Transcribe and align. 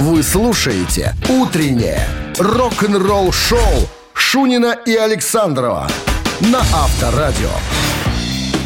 Вы 0.00 0.22
слушаете 0.22 1.14
«Утреннее 1.28 2.00
рок-н-ролл-шоу» 2.38 3.58
Шунина 4.14 4.74
и 4.86 4.94
Александрова 4.96 5.90
на 6.40 6.60
Авторадио. 6.60 7.50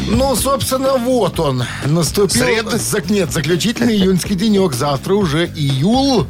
Ну, 0.07 0.33
собственно, 0.37 0.93
вот 0.93 1.37
он. 1.41 1.65
Наступил... 1.85 2.29
Среда? 2.45 2.77
Зак- 2.77 3.11
Нет, 3.11 3.33
заключительный 3.33 3.95
июньский 3.95 4.35
денек. 4.35 4.71
Завтра 4.71 5.15
уже 5.15 5.47
июл. 5.47 6.25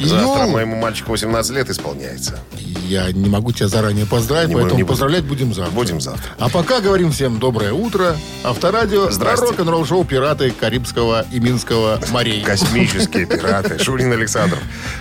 Завтра 0.00 0.42
Июл. 0.44 0.50
моему 0.52 0.76
мальчику 0.76 1.12
18 1.12 1.52
лет 1.52 1.70
исполняется. 1.70 2.38
Я 2.86 3.10
не 3.12 3.28
могу 3.28 3.52
тебя 3.52 3.68
заранее 3.68 4.06
поздравить, 4.06 4.48
Не 4.48 4.54
поэтому 4.54 4.70
будем, 4.70 4.76
не 4.76 4.82
будем. 4.82 4.88
поздравлять 4.88 5.24
будем 5.24 5.54
завтра. 5.54 5.72
Будем 5.74 6.00
завтра. 6.00 6.30
А 6.38 6.48
пока 6.48 6.80
говорим 6.80 7.12
всем 7.12 7.38
доброе 7.38 7.72
утро. 7.72 8.16
Авторадио. 8.42 9.08
Рок-н-ролл 9.08 9.86
шоу 9.86 10.04
«Пираты 10.04 10.50
Карибского 10.50 11.24
и 11.32 11.40
Минского 11.40 12.00
морей». 12.10 12.42
Космические 12.42 13.26
пираты. 13.26 13.78
Шурин 13.82 14.12
Александров. 14.12 14.60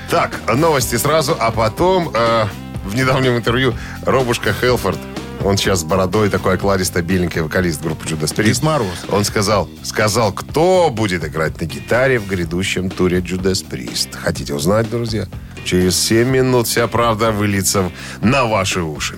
Так, 0.09 0.39
новости 0.55 0.95
сразу, 0.95 1.35
а 1.39 1.51
потом 1.51 2.11
э, 2.13 2.45
в 2.85 2.95
недавнем 2.95 3.37
интервью 3.37 3.73
Робушка 4.05 4.53
Хелфорд, 4.53 4.99
он 5.43 5.57
сейчас 5.57 5.81
с 5.81 5.83
бородой 5.83 6.29
такой 6.29 6.55
окладистый, 6.55 7.01
беленький 7.01 7.41
вокалист 7.41 7.81
группы 7.81 8.05
Judas 8.05 8.35
Priest. 8.35 8.63
Мороз. 8.63 9.05
Он 9.09 9.23
сказал, 9.23 9.69
сказал, 9.83 10.31
кто 10.31 10.89
будет 10.89 11.25
играть 11.25 11.59
на 11.59 11.65
гитаре 11.65 12.19
в 12.19 12.27
грядущем 12.27 12.89
туре 12.89 13.19
Judas 13.19 13.65
Priest. 13.67 14.15
Хотите 14.15 14.53
узнать, 14.53 14.89
друзья? 14.89 15.27
Через 15.65 15.99
7 15.99 16.29
минут 16.29 16.67
вся 16.67 16.87
правда 16.87 17.31
выльется 17.31 17.91
на 18.21 18.45
ваши 18.45 18.81
уши. 18.81 19.17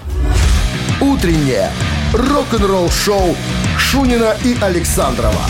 «Утреннее 1.02 1.72
рок-н-ролл-шоу» 2.14 3.36
Шунина 3.78 4.36
и 4.44 4.56
Александрова 4.62 5.42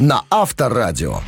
на 0.00 0.24
Авторадио. 0.30 1.20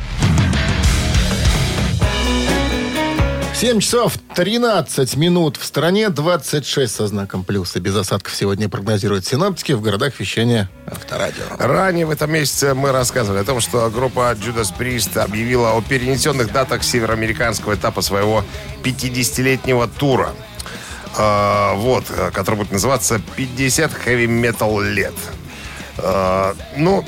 7 3.63 3.79
часов 3.79 4.17
13 4.35 5.15
минут 5.15 5.55
в 5.55 5.63
стране, 5.63 6.09
26 6.09 6.93
со 6.93 7.07
знаком 7.07 7.45
плюс. 7.45 7.77
И 7.77 7.79
без 7.79 7.95
осадков 7.95 8.35
сегодня 8.35 8.67
прогнозируют 8.67 9.25
синоптики 9.25 9.71
в 9.71 9.81
городах 9.81 10.19
вещания 10.19 10.69
Авторадио. 10.85 11.45
Ранее 11.57 12.05
в 12.05 12.09
этом 12.09 12.29
месяце 12.29 12.73
мы 12.73 12.91
рассказывали 12.91 13.39
о 13.39 13.45
том, 13.45 13.61
что 13.61 13.89
группа 13.89 14.33
Judas 14.33 14.77
Priest 14.77 15.17
объявила 15.17 15.77
о 15.77 15.81
перенесенных 15.81 16.51
датах 16.51 16.83
североамериканского 16.83 17.75
этапа 17.75 18.01
своего 18.01 18.43
50-летнего 18.83 19.87
тура. 19.87 20.33
А, 21.17 21.73
вот, 21.75 22.03
э, 22.09 22.31
который 22.31 22.55
будет 22.55 22.73
называться 22.73 23.21
50 23.37 23.91
Heavy 24.05 24.27
Metal 24.27 24.83
лет. 24.83 25.15
А, 25.99 26.53
ну, 26.75 27.05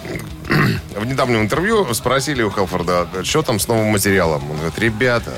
в 0.96 1.06
недавнем 1.06 1.42
интервью 1.42 1.94
спросили 1.94 2.44
у 2.44 2.50
Хелфорда, 2.50 3.10
что 3.26 3.42
там 3.42 3.60
с 3.60 3.68
новым 3.68 3.88
материалом. 3.88 4.50
Он 4.50 4.56
говорит, 4.56 4.80
ребята, 4.80 5.34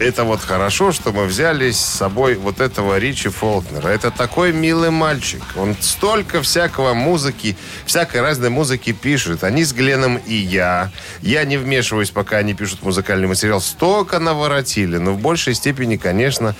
это 0.00 0.24
вот 0.24 0.40
хорошо, 0.40 0.92
что 0.92 1.12
мы 1.12 1.26
взяли 1.26 1.70
с 1.70 1.78
собой 1.78 2.34
вот 2.36 2.60
этого 2.60 2.98
Ричи 2.98 3.28
Фолкнера. 3.28 3.88
Это 3.88 4.10
такой 4.10 4.52
милый 4.52 4.90
мальчик. 4.90 5.42
Он 5.56 5.76
столько 5.78 6.40
всякого 6.42 6.94
музыки, 6.94 7.56
всякой 7.84 8.22
разной 8.22 8.48
музыки 8.48 8.92
пишет. 8.92 9.44
Они 9.44 9.62
с 9.62 9.72
Гленом 9.74 10.16
и 10.16 10.34
я. 10.34 10.90
Я 11.20 11.44
не 11.44 11.58
вмешиваюсь, 11.58 12.10
пока 12.10 12.38
они 12.38 12.54
пишут 12.54 12.82
музыкальный 12.82 13.28
материал. 13.28 13.60
Столько 13.60 14.18
наворотили. 14.18 14.96
Но 14.96 15.12
в 15.12 15.18
большей 15.20 15.54
степени, 15.54 15.96
конечно, 15.96 16.54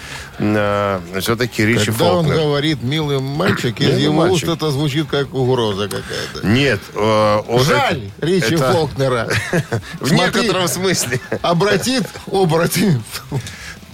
все-таки 1.19 1.65
Ричи 1.65 1.87
Когда 1.87 2.05
он 2.13 2.25
Фолкнер. 2.27 2.35
говорит 2.45 2.83
«милый 2.83 3.21
мальчик», 3.21 3.81
из 3.81 3.99
его 3.99 4.13
мальчик. 4.15 4.49
уст 4.49 4.57
это 4.57 4.71
звучит 4.71 5.07
как 5.09 5.33
угроза 5.35 5.89
какая-то. 5.89 6.47
Нет. 6.47 6.81
э, 6.95 7.41
он 7.49 7.65
Жаль 7.65 8.11
это- 8.19 8.27
Ричи 8.27 8.55
это 8.55 8.73
Фолкнера. 8.73 9.29
В 10.01 10.13
некотором 10.13 10.69
смысле. 10.69 11.21
Обратит 11.43 12.05
оборотень 12.31 13.03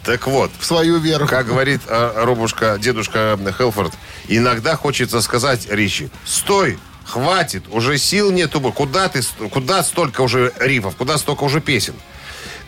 Так 0.07 0.29
вот, 0.29 0.53
в 0.59 0.65
свою 0.65 0.99
веру. 0.99 1.27
Как 1.27 1.47
говорит 1.47 1.81
э, 1.89 2.13
Робушка, 2.25 2.79
дедушка 2.81 3.37
Хелфорд, 3.59 3.93
иногда 4.29 4.77
хочется 4.77 5.21
сказать 5.21 5.67
Ричи, 5.69 6.11
стой, 6.25 6.79
хватит, 7.05 7.65
уже 7.71 7.99
сил 7.99 8.31
нету, 8.31 8.61
куда 8.61 9.09
ты, 9.09 9.21
куда 9.51 9.83
столько 9.83 10.21
уже 10.21 10.53
рифов, 10.61 10.95
куда 10.95 11.19
столько 11.19 11.43
уже 11.43 11.61
песен. 11.61 11.95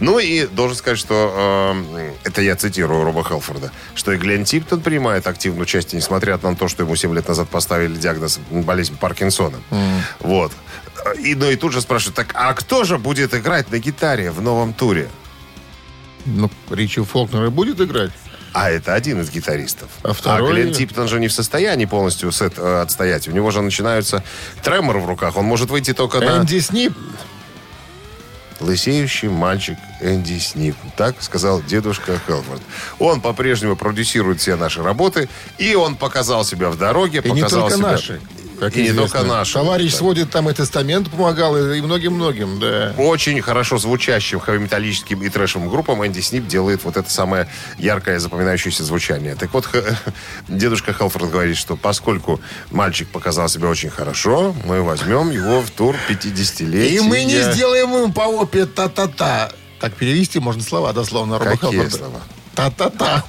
Ну 0.01 0.19
и 0.19 0.47
должен 0.47 0.77
сказать, 0.77 0.99
что 0.99 1.75
э, 1.77 2.13
это 2.25 2.43
я 2.43 2.57
цитирую 2.57 3.05
Роба 3.05 3.25
Хелфорда, 3.25 3.73
что 3.95 4.13
и 4.13 4.17
Глен 4.17 4.45
Типтон 4.45 4.81
принимает 4.81 5.27
активное 5.27 5.63
участие, 5.63 5.99
несмотря 6.01 6.39
на 6.39 6.55
то, 6.55 6.69
что 6.69 6.85
ему 6.85 6.95
7 6.95 7.15
лет 7.15 7.27
назад 7.27 7.49
поставили 7.49 7.97
диагноз 7.97 8.39
болезнь 8.51 8.97
Паркинсона. 8.97 9.59
Вот. 10.21 10.53
И, 11.21 11.35
ну 11.35 11.51
и 11.51 11.57
тут 11.57 11.73
же 11.73 11.81
спрашивают, 11.81 12.17
так 12.17 12.31
а 12.35 12.53
кто 12.55 12.85
же 12.85 12.99
будет 12.99 13.35
играть 13.35 13.71
на 13.71 13.79
гитаре 13.79 14.31
в 14.31 14.41
новом 14.41 14.73
туре? 14.73 15.09
Ну, 16.37 16.51
Ричи 16.71 17.03
Фолкнер 17.03 17.45
и 17.47 17.49
будет 17.51 17.81
играть. 17.81 18.11
А 18.53 18.71
это 18.71 18.95
один 18.95 19.21
из 19.21 19.31
гитаристов. 19.31 19.89
А 20.03 20.13
второй? 20.13 20.53
Глен 20.53 20.73
Типтон 20.73 21.07
же 21.09 21.21
не 21.21 21.29
в 21.29 21.33
состоянии 21.33 21.85
полностью 21.85 22.33
сет 22.33 22.55
э, 22.57 22.81
отстоять. 22.81 23.29
У 23.29 23.31
него 23.33 23.51
же 23.51 23.61
начинаются 23.63 24.25
тремор 24.63 24.99
в 24.99 25.07
руках. 25.07 25.37
Он 25.37 25.45
может 25.45 25.71
выйти 25.71 25.93
только 25.93 26.21
на 26.21 26.39
Энди 26.39 26.59
Снип. 26.61 26.95
лысеющий 28.61 29.29
мальчик 29.29 29.77
Энди 30.01 30.39
Снип. 30.39 30.77
Так 30.97 31.23
сказал 31.23 31.63
дедушка 31.63 32.19
Хелфорд. 32.27 32.63
Он 32.99 33.21
по-прежнему 33.21 33.77
продюсирует 33.77 34.41
все 34.41 34.57
наши 34.57 34.83
работы. 34.83 35.29
И 35.59 35.75
он 35.75 35.97
показал 35.97 36.45
себя 36.45 36.71
в 36.71 36.79
дороге. 36.79 37.21
И 37.23 37.31
не 37.31 37.43
показал 37.43 37.69
только 37.69 37.77
себя... 37.77 37.91
наши. 37.93 38.21
Как 38.59 38.77
И 38.77 38.83
не 38.83 38.93
только 38.93 39.23
наши. 39.23 39.53
Товарищ 39.55 39.93
Да. 39.93 39.99
сводит 39.99 40.31
там 40.31 40.49
и 40.51 40.53
тестамент 40.53 41.11
помогал, 41.11 41.57
и 41.57 41.81
многим-многим, 41.81 42.59
да. 42.61 42.95
Очень 42.99 43.41
хорошо 43.43 43.79
звучащим 43.79 44.41
хэви-металлическим 44.41 45.23
и 45.23 45.29
трэшевым 45.29 45.69
группам 45.69 46.05
Энди 46.07 46.21
Снип 46.21 46.47
делает 46.47 46.85
вот 46.85 46.97
это 46.97 47.11
самое 47.11 47.49
яркое 47.79 48.19
запоминающееся 48.19 48.85
звучание. 48.85 49.35
Так 49.35 49.53
вот, 49.55 49.69
дедушка 50.49 50.93
Хелфорд 50.93 51.31
говорит, 51.31 51.57
что 51.57 51.77
поскольку 51.77 52.41
мальчик 52.71 53.09
показал 53.09 53.49
себя 53.49 53.69
очень 53.69 53.91
хорошо, 53.91 54.55
мы 54.65 54.83
возьмем 54.83 55.31
его 55.31 55.61
в 55.61 55.71
тур 55.71 55.97
50-летия. 56.09 56.89
И 56.97 57.01
мы 57.01 57.25
не 57.25 57.41
сделаем 57.53 57.93
ему 57.93 58.13
по 58.13 58.23
опе 58.23 58.67
та-та-та. 58.67 59.51
Так 59.81 59.95
перевести 59.95 60.41
можно 60.41 60.63
слова 60.63 60.93
дословно. 60.93 61.39
Роба 61.39 61.53
Какие 61.53 61.71
Хелфорда. 61.83 61.97
слова? 61.97 62.21
Та-та-та. 62.55 63.23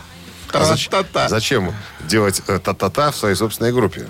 А 0.52 0.64
зач- 0.66 0.90
Та-та-та. 0.90 1.28
Зачем 1.30 1.74
делать 2.10 2.42
э, 2.48 2.58
та-та-та 2.60 3.12
в 3.12 3.16
своей 3.16 3.36
собственной 3.36 3.72
группе? 3.72 4.08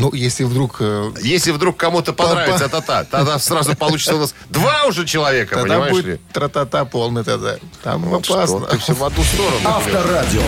Ну, 0.00 0.12
если 0.14 0.44
вдруг... 0.44 0.76
э, 0.80 1.10
Если 1.22 1.50
вдруг 1.52 1.76
кому-то 1.76 2.12
понравится 2.12 2.68
та-та, 2.68 3.04
тогда 3.04 3.38
сразу 3.38 3.74
получится 3.76 4.14
у 4.16 4.18
нас 4.20 4.34
два 4.48 4.84
уже 4.86 5.04
человека, 5.06 5.56
Тогда 5.56 5.74
понимаешь 5.74 5.96
ли? 5.96 6.02
будет 6.02 6.20
тра-та-та 6.32 6.84
полный 6.84 7.24
тогда. 7.24 7.56
Там 7.82 8.02
Вот 8.02 8.24
что 8.24 8.34
опасно. 8.38 8.60
ты 8.66 8.78
все 8.78 8.94
в 8.94 9.04
одну 9.04 9.22
сторону. 9.24 9.60
Авторадио. 9.64 10.42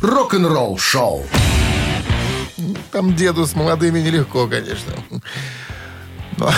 Рок-н-ролл-шоу. 0.00 1.24
Там 2.92 3.14
деду 3.14 3.46
с 3.46 3.54
молодыми 3.54 4.00
нелегко, 4.00 4.46
конечно. 4.46 4.92
Ну, 6.36 6.48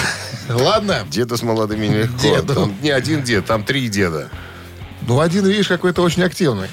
Ладно. 0.49 1.07
Деду 1.09 1.37
с 1.37 1.43
молодыми 1.43 1.87
нелегко. 1.87 2.19
Деду. 2.23 2.55
Там 2.55 2.75
не 2.83 2.91
один 2.91 3.23
дед, 3.23 3.47
там 3.47 3.65
три 3.65 3.89
деда. 3.89 4.29
Ну, 5.07 5.21
один, 5.21 5.47
видишь, 5.47 5.69
какой-то 5.69 6.03
очень 6.03 6.23
активный. 6.23 6.69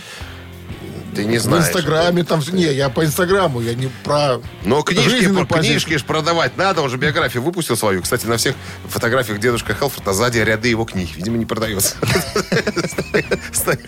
Ты 1.18 1.26
не 1.26 1.40
В 1.40 1.42
знаешь. 1.42 1.66
Инстаграме 1.66 2.24
там... 2.24 2.42
Не, 2.52 2.72
я 2.72 2.90
по 2.90 3.04
Инстаграму, 3.04 3.60
я 3.60 3.74
не 3.74 3.88
про... 4.04 4.40
Но 4.64 4.84
книжки, 4.84 5.26
позицию. 5.26 5.48
книжки 5.48 5.98
ж 5.98 6.04
продавать 6.04 6.58
надо, 6.58 6.84
он 6.84 6.92
же 6.92 6.98
биографию 6.98 7.42
выпустил 7.42 7.76
свою. 7.76 8.04
Кстати, 8.04 8.28
на 8.28 8.38
всех 8.38 8.54
фотографиях 8.88 9.40
дедушка 9.40 9.74
Хелфорд, 9.74 10.08
а 10.08 10.14
сзади 10.14 10.38
ряды 10.38 10.70
его 10.70 10.86
книг. 10.86 11.10
Видимо, 11.16 11.38
не 11.38 11.48
продается. 11.48 11.96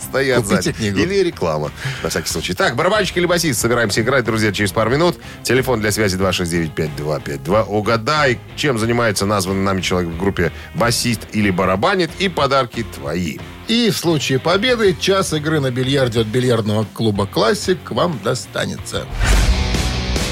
Стоят- 0.02 0.46
сзади. 0.46 0.76
Или 0.80 1.24
реклама, 1.24 1.72
на 2.04 2.10
всякий 2.10 2.30
случай. 2.30 2.54
Так, 2.54 2.76
барабанщик 2.76 3.18
или 3.18 3.26
басист, 3.26 3.60
собираемся 3.60 4.02
играть, 4.02 4.26
друзья, 4.26 4.52
через 4.52 4.72
пару 4.72 4.90
минут. 4.90 5.18
Телефон 5.44 5.80
для 5.82 5.92
связи 5.92 6.18
269-5252. 6.18 7.64
Угадай, 7.64 8.40
чем 8.56 8.78
занимается 8.80 9.26
названный 9.26 9.64
нами 9.64 9.82
человек 9.82 10.10
в 10.12 10.18
группе 10.18 10.52
басист 10.76 11.22
или 11.34 11.50
барабанит, 11.50 12.10
и 12.20 12.30
подарки 12.30 12.86
твои. 12.96 13.38
И 13.68 13.92
в 13.92 13.98
случае 13.98 14.40
победы 14.40 14.96
час 15.00 15.34
игры 15.34 15.60
на 15.60 15.70
бильярде 15.72 16.22
от 16.22 16.28
бильярдного 16.28 16.86
клуба 16.94 17.28
«Классик» 17.28 17.78
вам 17.92 18.20
достанется. 18.24 19.06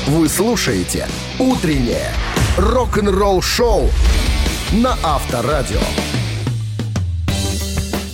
Вы 0.07 0.27
слушаете 0.29 1.07
«Утреннее 1.38 2.11
рок-н-ролл-шоу» 2.57 3.89
на 4.71 4.97
Авторадио. 5.03 5.81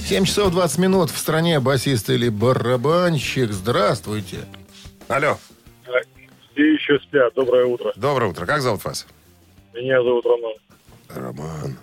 7 0.05 0.25
часов 0.25 0.51
20 0.51 0.77
минут 0.79 1.09
в 1.09 1.17
стране 1.17 1.59
басист 1.59 2.09
или 2.09 2.29
барабанщик. 2.29 3.51
Здравствуйте. 3.51 4.39
Алло, 5.07 5.37
Все 6.53 6.73
еще 6.73 6.99
спят. 6.99 7.33
Доброе 7.35 7.65
утро. 7.65 7.93
доброе 7.95 8.29
утро. 8.31 8.45
Как 8.45 8.61
зовут 8.61 8.83
вас? 8.85 9.07
Меня 9.73 10.01
зовут 10.03 10.25
Роман. 10.25 10.53
Роман. 11.09 11.77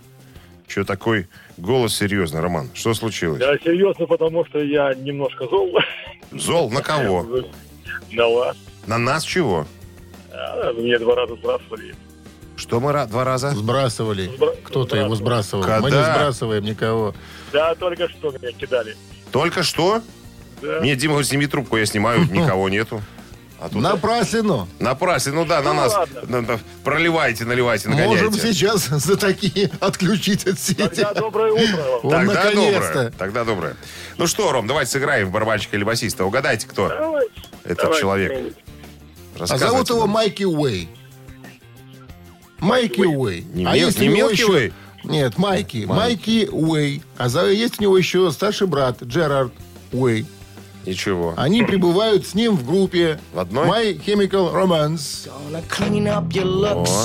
Что 0.69 0.84
такой 0.84 1.28
голос 1.56 1.96
серьезный, 1.96 2.40
Роман? 2.40 2.70
Что 2.75 2.94
случилось? 2.94 3.40
Я 3.40 3.58
серьезно, 3.58 4.06
потому 4.06 4.44
что 4.46 4.61
я 4.61 4.94
немножко 4.94 5.46
зол 5.49 5.76
Зол 6.32 6.70
на 6.70 6.82
кого? 6.82 7.26
на 8.12 8.28
вас. 8.28 8.56
На 8.87 8.99
нас 8.99 9.25
чего? 9.25 9.66
А, 10.32 10.73
Мне 10.75 10.99
два 10.99 11.16
раза 11.16 11.34
сбрасывали. 11.37 11.94
Что 12.61 12.79
мы 12.79 12.93
два 13.07 13.25
раза? 13.25 13.51
Сбрасывали. 13.51 14.29
Сбра- 14.37 14.55
Кто-то 14.62 14.97
его 14.97 15.15
сбрасывал. 15.15 15.65
Мы 15.65 15.69
не 15.91 15.97
Когда? 15.97 16.12
сбрасываем 16.15 16.62
никого. 16.65 17.15
Да, 17.53 17.75
только 17.75 18.09
что 18.11 18.31
меня 18.33 18.53
кидали. 18.53 18.97
Только 19.33 19.62
что? 19.62 20.03
Да. 20.61 20.81
Нет, 20.81 20.99
Дима, 20.99 21.25
сними 21.25 21.47
трубку, 21.47 21.79
я 21.79 21.87
снимаю, 21.87 22.21
никого 22.31 22.69
нету. 22.69 23.01
А 23.59 23.69
тут 23.69 23.81
Напраслину. 23.83 24.69
напрасно, 24.79 25.33
ну 25.33 25.45
да, 25.45 25.61
на 25.62 25.73
Ну 25.75 25.81
нас 25.81 25.93
ладно. 25.93 26.21
на- 26.29 26.41
на- 26.43 26.61
проливайте, 26.85 27.45
наливайте, 27.45 27.89
нагоняйте. 27.91 28.25
Можем 28.25 28.41
сейчас 28.41 28.87
за 28.89 29.17
такие 29.17 29.71
отключить 29.81 30.47
от 30.47 30.59
сети. 30.59 30.83
Тогда 30.83 31.15
доброе 31.15 31.53
утро 31.53 31.77
вам. 31.83 32.01
Вот 32.03 32.11
Тогда 32.11 32.51
доброе. 32.53 33.11
Тогда 33.19 33.45
доброе. 33.45 33.77
Ну 34.19 34.27
что, 34.27 34.53
Ром, 34.53 34.67
давайте 34.67 34.91
сыграем 34.93 35.29
в 35.29 35.31
барабанщика 35.31 35.77
или 35.77 35.85
басиста. 35.85 36.25
Угадайте, 36.25 36.67
кто 36.67 36.89
Давайте. 36.89 37.33
этот 37.65 37.79
Давайте 37.79 38.01
человек. 38.01 38.55
А 39.39 39.47
зовут 39.59 39.89
его. 39.91 40.07
Майки 40.07 40.45
Уэй. 40.45 40.89
Майки 42.61 43.01
Уэй. 43.03 43.45
Не 43.55 43.65
а 43.67 43.75
Мел- 43.75 43.87
есть 43.87 43.99
не 44.01 44.09
у 44.09 44.12
него 44.12 44.29
Мелки 44.29 44.41
еще- 44.43 44.51
Уэй? 44.53 44.73
Нет, 45.05 45.39
Майки. 45.39 45.85
Майки 45.87 46.49
Уэй. 46.51 47.03
А 47.17 47.29
за- 47.29 47.47
есть 47.51 47.79
у 47.81 47.83
него 47.83 47.97
еще 47.99 48.31
старший 48.33 48.67
брат 48.67 49.03
Джерард 49.03 49.53
Уэй. 49.93 50.27
Ничего. 50.87 51.35
Они 51.37 51.62
прибывают 51.62 52.27
с 52.27 52.35
ним 52.35 52.56
в 52.56 52.65
группе 52.67 53.21
В 53.35 53.38
одной? 53.38 53.69
My 53.69 54.05
Chemical 54.05 54.53
Romance. 54.55 55.29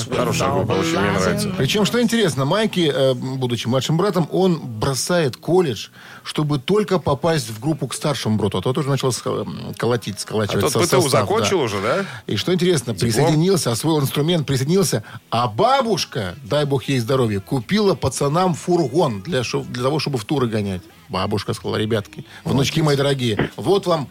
О, 0.09 0.15
хорошая 0.15 0.51
группа, 0.53 0.71
очень 0.73 0.97
мне 0.99 1.11
нравится. 1.11 1.51
Причем, 1.57 1.85
что 1.85 2.01
интересно, 2.01 2.45
Майки, 2.45 2.91
э, 2.93 3.13
будучи 3.13 3.67
младшим 3.67 3.97
братом, 3.97 4.27
он 4.31 4.57
бросает 4.59 5.35
колледж, 5.37 5.87
чтобы 6.23 6.59
только 6.59 6.99
попасть 6.99 7.49
в 7.49 7.59
группу 7.59 7.87
к 7.87 7.93
старшему 7.93 8.37
брату. 8.37 8.59
А 8.59 8.61
тот 8.61 8.77
уже 8.77 8.89
начал 8.89 9.11
сх- 9.11 9.45
колотить, 9.77 10.15
А 10.17 10.19
сколачивать 10.19 10.61
тот 10.61 10.71
со- 10.71 10.79
ПТУ 10.79 11.01
состав, 11.01 11.11
закончил 11.11 11.59
да. 11.59 11.63
уже, 11.65 11.81
да? 11.81 12.05
И 12.27 12.35
что 12.37 12.53
интересно, 12.53 12.93
присоединился, 12.93 13.71
освоил 13.71 13.99
инструмент, 13.99 14.47
присоединился, 14.47 15.03
а 15.29 15.47
бабушка, 15.47 16.35
дай 16.43 16.65
бог 16.65 16.83
ей 16.85 16.99
здоровья, 16.99 17.39
купила 17.39 17.95
пацанам 17.95 18.53
фургон 18.53 19.21
для, 19.21 19.41
для 19.41 19.83
того, 19.83 19.99
чтобы 19.99 20.17
в 20.17 20.25
туры 20.25 20.47
гонять. 20.47 20.81
Бабушка 21.09 21.53
сказала, 21.53 21.77
ребятки, 21.77 22.25
внучки 22.43 22.81
мои 22.81 22.95
дорогие, 22.95 23.49
вот 23.55 23.85
вам 23.85 24.09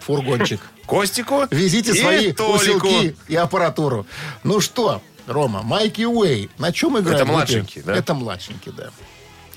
фургончик. 0.00 0.60
Костику 0.86 1.44
Везите 1.50 1.90
и 1.92 2.00
свои 2.00 2.32
Толику. 2.32 2.54
усилки 2.54 3.16
и 3.28 3.34
аппаратуру. 3.34 4.06
Ну 4.44 4.60
что, 4.60 5.02
Рома, 5.26 5.62
Майки 5.62 6.04
Уэй, 6.04 6.48
на 6.58 6.72
чем 6.72 6.98
играет? 6.98 7.20
Это 7.22 7.26
младшенький, 7.26 7.82
да? 7.82 7.96
Это 7.96 8.14
младшенький, 8.14 8.72
да. 8.72 8.90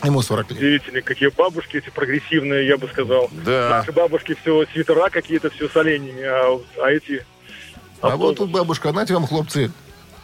Ему 0.03 0.21
40 0.21 0.51
лет. 0.51 0.59
Удивительно, 0.59 1.01
какие 1.01 1.29
бабушки 1.29 1.77
эти 1.77 1.89
прогрессивные, 1.89 2.65
я 2.67 2.77
бы 2.77 2.87
сказал. 2.87 3.29
Да. 3.45 3.69
Наши 3.69 3.91
бабушки 3.91 4.35
все 4.41 4.65
свитера 4.71 5.09
какие-то, 5.09 5.49
все 5.49 5.67
с 5.67 5.75
оленями, 5.75 6.23
а, 6.23 6.59
а 6.81 6.89
эти 6.89 7.25
А 8.01 8.15
вот 8.15 8.37
тут 8.37 8.49
бабушка, 8.49 8.91
знаете 8.91 9.13
вам, 9.13 9.27
хлопцы, 9.27 9.71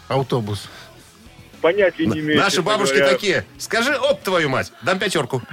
автобус. 0.07 0.69
Понятия 1.65 2.05
не 2.05 2.19
имеют. 2.19 2.39
Наши 2.39 2.61
бабушки 2.61 2.97
говоря. 2.97 3.13
такие. 3.13 3.43
Скажи, 3.57 3.97
оп, 3.97 4.21
твою 4.21 4.49
мать, 4.49 4.71
дам 4.83 4.99
пятерку. 4.99 5.41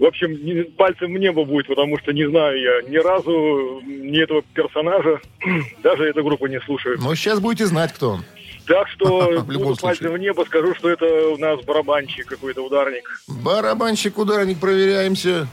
В 0.00 0.04
общем, 0.04 0.72
пальцем 0.76 1.14
в 1.14 1.18
небо 1.18 1.44
будет, 1.44 1.68
потому 1.68 1.96
что 2.00 2.12
не 2.12 2.28
знаю 2.28 2.60
я 2.60 2.82
ни 2.90 2.96
разу 2.96 3.80
ни 3.86 4.20
этого 4.20 4.42
персонажа, 4.52 5.20
даже 5.84 6.04
эта 6.04 6.22
группа 6.22 6.46
не 6.46 6.60
слушает. 6.60 7.00
Но 7.00 7.14
сейчас 7.14 7.38
будете 7.38 7.66
знать, 7.66 7.92
кто 7.92 8.10
он. 8.10 8.24
Так 8.66 8.88
что 8.88 9.30
В 9.40 9.46
буду 9.46 9.76
пальцем 9.76 10.12
в 10.12 10.18
небо, 10.18 10.44
скажу, 10.44 10.74
что 10.74 10.90
это 10.90 11.28
у 11.28 11.36
нас 11.38 11.60
барабанщик 11.64 12.26
какой-то 12.26 12.62
ударник. 12.62 13.08
Барабанщик, 13.28 14.18
ударник, 14.18 14.58
проверяемся. 14.58 15.46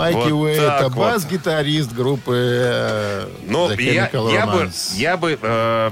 Майки 0.00 0.30
Вот 0.30 0.32
Уэй, 0.32 0.56
это 0.58 0.88
вот. 0.88 0.96
бас-гитарист 0.96 1.92
группы 1.92 2.34
э, 2.36 3.28
Но 3.46 3.70
The 3.70 3.82
я, 3.82 4.10
я 4.12 4.46
бы, 4.46 4.70
я 4.94 5.16
бы 5.16 5.38
э, 5.40 5.90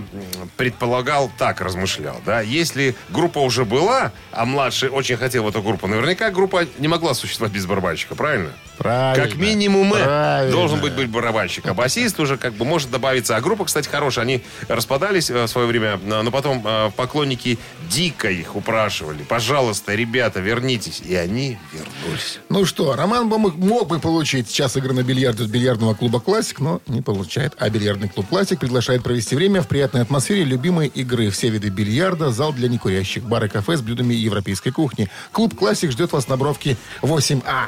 предполагал, 0.57 1.31
так 1.37 1.61
размышлял, 1.61 2.17
да, 2.25 2.41
если 2.41 2.95
группа 3.11 3.39
уже 3.39 3.65
была, 3.65 4.13
а 4.33 4.45
младший 4.45 4.89
очень 4.89 5.17
хотел 5.17 5.45
в 5.45 5.49
эту 5.49 5.63
группу, 5.63 5.87
наверняка 5.87 6.31
группа 6.31 6.67
не 6.79 6.89
могла 6.89 7.15
существовать 7.15 7.53
без 7.53 7.67
барабанщика, 7.67 8.15
правильно? 8.15 8.51
Правильно. 8.79 9.27
Как 9.27 9.37
минимум 9.37 9.93
э, 9.95 10.05
Правильно. 10.05 10.53
должен 10.53 10.81
быть, 10.81 10.95
быть 10.95 11.09
барабанщик, 11.09 11.67
а 11.67 11.75
басист 11.75 12.19
уже 12.21 12.37
как 12.37 12.55
бы 12.55 12.65
может 12.65 12.91
добавиться. 12.91 13.37
А 13.37 13.41
группа, 13.41 13.65
кстати, 13.65 13.89
хорошая, 13.89 14.25
они 14.25 14.43
распадались 14.69 15.31
э, 15.31 15.45
в 15.45 15.49
свое 15.49 15.67
время, 15.67 15.99
но 15.99 16.31
потом 16.31 16.65
поклонники 16.97 17.59
дико 17.91 18.31
их 18.31 18.57
упрашивали, 18.57 19.23
пожалуйста, 19.23 19.95
ребята, 19.95 20.41
вернитесь, 20.41 21.01
и 21.05 21.15
они 21.15 21.59
вернулись. 21.73 22.41
Ну 22.49 22.65
что, 22.65 22.95
Роман 22.95 23.29
бы 23.29 23.39
мог, 23.39 23.57
мог 23.57 23.89
бы 23.99 24.03
получить 24.03 24.53
час 24.53 24.77
игры 24.77 24.95
на 24.95 25.03
бильярде 25.03 25.45
с 25.45 25.47
бильярдного 25.47 25.95
клуба 25.95 26.21
«Классик», 26.21 26.61
но 26.61 26.81
не 26.87 27.03
получает. 27.03 27.55
А 27.59 27.69
бильярдный 27.69 28.09
клуб 28.09 28.29
«Классик» 28.29 28.61
приглашает 28.61 29.03
провести 29.03 29.35
время 29.35 29.61
в 29.61 29.69
приятной 29.69 30.01
атмосфере 30.01 30.45
любимой 30.45 30.87
игры. 30.87 31.31
Все 31.31 31.49
виды 31.49 31.69
бильярда, 31.69 32.31
зал 32.31 32.53
для 32.53 32.69
некурящих, 32.69 33.25
бар 33.25 33.45
и 33.45 33.49
кафе 33.49 33.77
с 33.77 33.83
блюдами 33.83 34.15
европейской 34.15 34.71
кухни. 34.71 35.11
Клуб 35.33 35.57
«Классик» 35.57 35.91
ждет 35.91 36.13
вас 36.13 36.29
на 36.29 36.37
бровке 36.37 36.77
8А. 37.03 37.67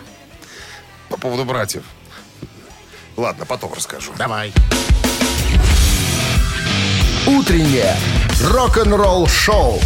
По 1.09 1.17
поводу 1.17 1.45
братьев. 1.45 1.83
Ладно, 3.17 3.45
потом 3.45 3.73
расскажу. 3.75 4.13
Давай. 4.17 4.53
Утреннее 7.27 7.97
рок-н-ролл-шоу 8.45 9.81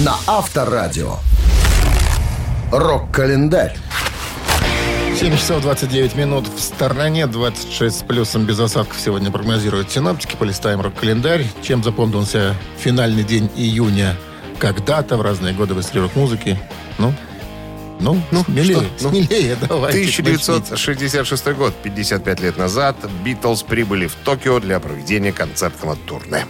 на 0.00 0.16
Авторадио. 0.26 1.16
Рок-календарь. 2.70 3.76
7 5.22 5.36
часов 5.36 5.62
29 5.62 6.16
минут 6.16 6.48
в 6.48 6.58
стороне, 6.58 7.28
26 7.28 7.96
с 7.96 8.02
плюсом 8.02 8.44
без 8.44 8.58
осадков 8.58 8.98
сегодня 8.98 9.30
прогнозируют 9.30 9.88
синоптики. 9.88 10.34
Полистаем 10.34 10.80
рок-календарь. 10.80 11.46
Чем 11.62 11.84
запомнился 11.84 12.56
финальный 12.76 13.22
день 13.22 13.48
июня 13.54 14.16
когда-то 14.58 15.16
в 15.16 15.22
разные 15.22 15.54
годы 15.54 15.74
в 15.74 15.80
истории 15.80 16.02
рок-музыки? 16.02 16.58
Ну, 16.98 17.14
ну, 18.00 18.20
ну 18.32 18.42
смелее, 18.42 18.78
что? 18.78 18.84
Ну. 19.02 19.10
смелее 19.10 19.56
давайте. 19.68 20.00
начните. 20.00 20.22
1966 20.22 21.46
год, 21.52 21.72
55 21.84 22.40
лет 22.40 22.56
назад, 22.56 22.96
Битлз 23.24 23.62
прибыли 23.62 24.08
в 24.08 24.16
Токио 24.24 24.58
для 24.58 24.80
проведения 24.80 25.32
концертного 25.32 25.94
турне. 25.94 26.46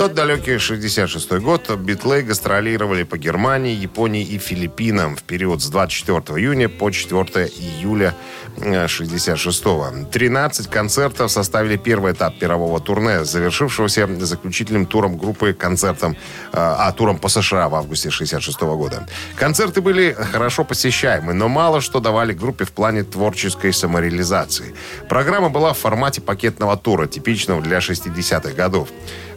Тот 0.00 0.14
далекий 0.14 0.56
66 0.56 1.30
год 1.40 1.68
битлы 1.76 2.22
гастролировали 2.22 3.02
по 3.02 3.18
Германии, 3.18 3.74
Японии 3.74 4.24
и 4.24 4.38
Филиппинам 4.38 5.14
в 5.14 5.22
период 5.22 5.60
с 5.60 5.68
24 5.68 6.40
июня 6.40 6.70
по 6.70 6.90
4 6.90 7.48
июля 7.48 8.14
66 8.56 9.64
13 10.10 10.66
концертов 10.68 11.30
составили 11.30 11.76
первый 11.76 12.14
этап 12.14 12.40
мирового 12.40 12.80
турне, 12.80 13.26
завершившегося 13.26 14.08
заключительным 14.24 14.86
туром 14.86 15.18
группы 15.18 15.52
концертом, 15.52 16.12
э, 16.12 16.16
а 16.52 16.90
туром 16.92 17.18
по 17.18 17.28
США 17.28 17.68
в 17.68 17.74
августе 17.74 18.08
66 18.08 18.60
года. 18.60 19.06
Концерты 19.36 19.82
были 19.82 20.12
хорошо 20.12 20.64
посещаемы, 20.64 21.34
но 21.34 21.48
мало 21.48 21.82
что 21.82 22.00
давали 22.00 22.32
группе 22.32 22.64
в 22.64 22.72
плане 22.72 23.02
творческой 23.02 23.74
самореализации. 23.74 24.74
Программа 25.10 25.50
была 25.50 25.74
в 25.74 25.78
формате 25.78 26.22
пакетного 26.22 26.78
тура, 26.78 27.06
типичного 27.06 27.60
для 27.60 27.80
60-х 27.80 28.54
годов. 28.54 28.88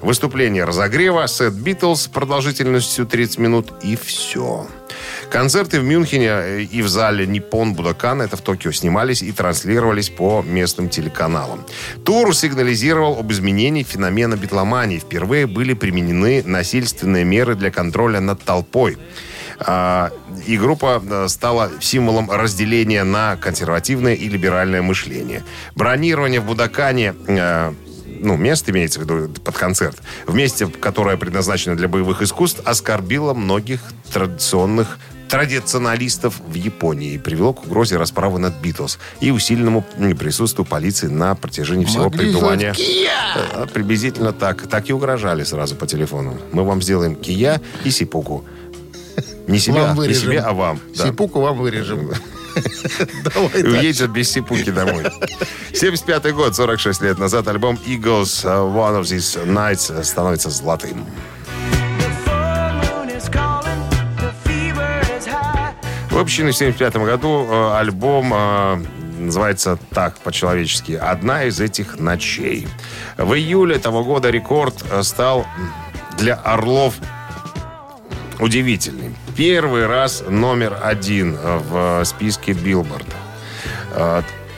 Выступление 0.03 0.65
разогрева, 0.65 1.27
сет 1.29 1.53
Битлз 1.53 2.07
продолжительностью 2.07 3.05
30 3.05 3.37
минут 3.37 3.71
и 3.81 3.95
все. 3.95 4.67
Концерты 5.31 5.79
в 5.79 5.85
Мюнхене 5.85 6.27
э, 6.27 6.61
и 6.63 6.81
в 6.81 6.89
зале 6.89 7.25
Ниппон 7.25 7.73
Будакан, 7.73 8.21
это 8.21 8.35
в 8.35 8.41
Токио, 8.41 8.73
снимались 8.73 9.21
и 9.21 9.31
транслировались 9.31 10.09
по 10.09 10.43
местным 10.45 10.89
телеканалам. 10.89 11.63
Тур 12.03 12.35
сигнализировал 12.35 13.17
об 13.17 13.31
изменении 13.31 13.83
феномена 13.83 14.35
битломании. 14.35 14.99
Впервые 14.99 15.47
были 15.47 15.73
применены 15.73 16.43
насильственные 16.45 17.23
меры 17.23 17.55
для 17.55 17.71
контроля 17.71 18.19
над 18.19 18.43
толпой. 18.43 18.97
А, 19.59 20.11
И 20.45 20.57
группа 20.57 21.01
э, 21.01 21.27
стала 21.29 21.71
символом 21.79 22.29
разделения 22.29 23.05
на 23.05 23.37
консервативное 23.37 24.15
и 24.15 24.27
либеральное 24.27 24.81
мышление. 24.81 25.43
Бронирование 25.75 26.41
в 26.41 26.45
Будакане 26.45 27.15
э, 27.27 27.73
ну, 28.23 28.37
место 28.37 28.71
имеется 28.71 28.99
в 28.99 29.03
виду 29.03 29.29
под 29.41 29.55
концерт, 29.57 29.97
в 30.25 30.33
месте, 30.33 30.67
которое 30.67 31.17
предназначено 31.17 31.75
для 31.75 31.87
боевых 31.87 32.21
искусств, 32.21 32.61
оскорбило 32.65 33.33
многих 33.33 33.81
традиционных 34.11 34.97
традиционалистов 35.29 36.39
в 36.47 36.53
Японии 36.53 37.13
и 37.13 37.17
привело 37.17 37.53
к 37.53 37.65
угрозе 37.65 37.97
расправы 37.97 38.37
над 38.39 38.53
Битлз 38.61 38.99
и 39.19 39.31
усиленному 39.31 39.83
м, 39.97 40.15
присутствию 40.15 40.63
полиции 40.65 41.07
на 41.07 41.33
протяжении 41.33 41.85
всего 41.85 42.03
Могли 42.05 42.31
пребывания. 42.31 42.73
«Кия!» 42.73 43.09
Э, 43.53 43.65
Приблизительно 43.73 44.31
так. 44.31 44.67
Так 44.67 44.89
и 44.89 44.93
угрожали 44.93 45.43
сразу 45.43 45.75
по 45.75 45.87
телефону. 45.87 46.37
Мы 46.51 46.63
вам 46.63 46.81
сделаем 46.83 47.15
кия 47.15 47.61
и 47.83 47.89
сипуку. 47.89 48.45
Не 49.47 49.59
себе, 49.59 49.81
а- 49.81 49.95
не 49.95 50.13
себе, 50.13 50.39
а 50.39 50.53
вам. 50.53 50.79
Да. 50.95 51.05
Сипуку 51.07 51.41
вам 51.41 51.57
вырежем. 51.57 52.11
Давай 53.23 53.63
уедет 53.63 54.11
без 54.11 54.31
сипуки 54.31 54.71
домой. 54.71 55.05
75 55.73 56.33
год, 56.33 56.55
46 56.55 57.01
лет 57.01 57.17
назад, 57.17 57.47
альбом 57.47 57.79
Eagles 57.85 58.43
One 58.43 59.01
of 59.01 59.03
These 59.03 59.45
Nights 59.45 60.03
становится 60.03 60.49
золотым. 60.49 61.05
Выпущенный 66.13 66.51
в 66.51 66.55
75 66.55 66.97
году 66.97 67.47
э, 67.49 67.77
альбом 67.79 68.31
э, 68.35 68.83
называется 69.17 69.79
так 69.89 70.15
по-человечески. 70.19 70.91
Одна 70.91 71.45
из 71.45 71.59
этих 71.59 71.99
ночей. 71.99 72.67
В 73.17 73.33
июле 73.33 73.79
того 73.79 74.03
года 74.03 74.29
рекорд 74.29 74.75
э, 74.91 75.01
стал 75.01 75.47
для 76.15 76.35
Орлов 76.35 76.93
удивительный. 78.39 79.15
Первый 79.35 79.87
раз 79.87 80.23
номер 80.27 80.77
один 80.81 81.37
в 81.37 82.03
списке 82.05 82.53
Билборд. 82.53 83.05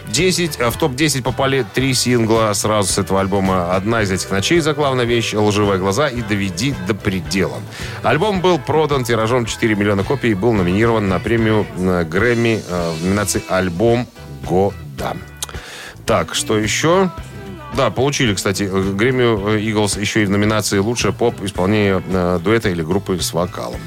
10, 0.08 0.60
в 0.60 0.78
топ-10 0.78 1.24
попали 1.24 1.66
три 1.74 1.94
сингла 1.94 2.54
сразу 2.54 2.94
с 2.94 2.98
этого 2.98 3.20
альбома. 3.20 3.76
Одна 3.76 4.02
из 4.02 4.12
этих 4.12 4.32
ночей 4.32 4.62
заглавная 4.62 5.04
вещь 5.04 5.34
«Лживые 5.34 5.78
глаза» 5.78 6.08
и 6.08 6.22
«Доведи 6.22 6.74
до 6.88 6.94
предела». 6.94 7.60
Альбом 8.02 8.40
был 8.40 8.58
продан 8.58 9.04
тиражом 9.04 9.46
4 9.46 9.76
миллиона 9.76 10.04
копий 10.04 10.30
и 10.32 10.34
был 10.34 10.54
номинирован 10.54 11.10
на 11.10 11.20
премию 11.20 11.66
Грэмми 11.78 12.62
в 12.70 13.04
номинации 13.04 13.44
«Альбом 13.50 14.08
года». 14.46 15.18
Так, 16.06 16.34
что 16.34 16.58
еще? 16.58 17.10
Да, 17.76 17.90
получили, 17.90 18.34
кстати, 18.34 18.64
Грэмми 18.64 19.60
Иглс 19.60 19.98
еще 19.98 20.24
и 20.24 20.26
в 20.26 20.30
номинации 20.30 20.80
«Лучшее 20.80 21.14
поп 21.14 21.42
исполнение 21.44 22.02
э, 22.08 22.40
дуэта 22.42 22.70
или 22.70 22.84
группы 22.84 23.20
с 23.20 23.34
вокалом». 23.34 23.82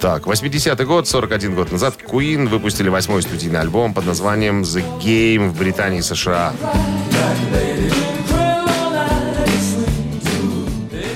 Так, 0.00 0.26
80-й 0.26 0.84
год, 0.84 1.08
41 1.08 1.54
год 1.54 1.72
назад, 1.72 1.96
Queen 1.96 2.46
выпустили 2.46 2.90
восьмой 2.90 3.22
студийный 3.22 3.60
альбом 3.60 3.94
под 3.94 4.06
названием 4.06 4.62
«The 4.62 4.84
Game» 5.00 5.48
в 5.48 5.58
Британии 5.58 6.00
и 6.00 6.02
США. 6.02 6.52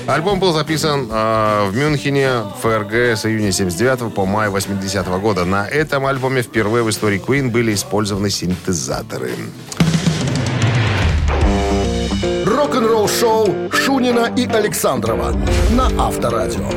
Альбом 0.07 0.39
был 0.39 0.53
записан 0.53 1.07
э, 1.11 1.69
в 1.69 1.77
Мюнхене, 1.77 2.45
ФРГ 2.63 2.93
с 3.15 3.27
июня 3.27 3.51
79 3.51 4.11
по 4.11 4.25
май 4.25 4.49
80 4.49 5.05
-го 5.05 5.19
года. 5.19 5.45
На 5.45 5.67
этом 5.67 6.07
альбоме 6.07 6.41
впервые 6.41 6.83
в 6.83 6.89
истории 6.89 7.21
Queen 7.23 7.51
были 7.51 7.75
использованы 7.75 8.31
синтезаторы. 8.31 9.33
Рок-н-ролл 12.59 13.07
шоу 13.07 13.71
Шунина 13.71 14.33
и 14.35 14.45
Александрова 14.45 15.31
на 15.71 15.85
Авторадио. 15.97 16.69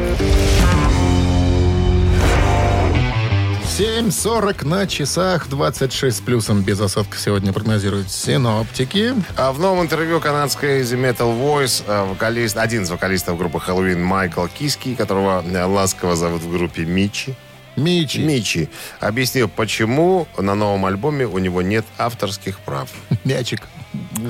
7.40 3.77 4.65
на 4.65 4.87
часах, 4.87 5.49
26 5.49 6.17
с 6.17 6.21
плюсом 6.21 6.63
без 6.63 6.81
осадков 6.81 7.19
сегодня 7.19 7.53
прогнозируют 7.53 8.13
синоптики. 8.13 9.13
А 9.37 9.51
в 9.51 9.59
новом 9.59 9.83
интервью 9.83 10.21
канадской 10.21 10.83
The 10.83 10.97
Metal 10.97 11.37
Voice 11.37 11.83
э, 11.85 12.05
вокалист, 12.05 12.57
один 12.57 12.85
из 12.85 12.91
вокалистов 12.91 13.37
группы 13.37 13.59
Хэллоуин 13.59 14.01
Майкл 14.01 14.47
Киски, 14.47 14.95
которого 14.95 15.43
э, 15.45 15.65
ласково 15.65 16.15
зовут 16.15 16.43
в 16.43 16.53
группе 16.53 16.85
Мичи, 16.85 17.35
Мичи. 17.75 18.21
Мичи 18.21 18.69
объяснил, 19.01 19.49
почему 19.49 20.29
на 20.39 20.55
новом 20.55 20.87
альбоме 20.87 21.27
у 21.27 21.39
него 21.39 21.61
нет 21.61 21.85
авторских 21.99 22.61
прав. 22.61 22.89
Мячик. 23.25 23.63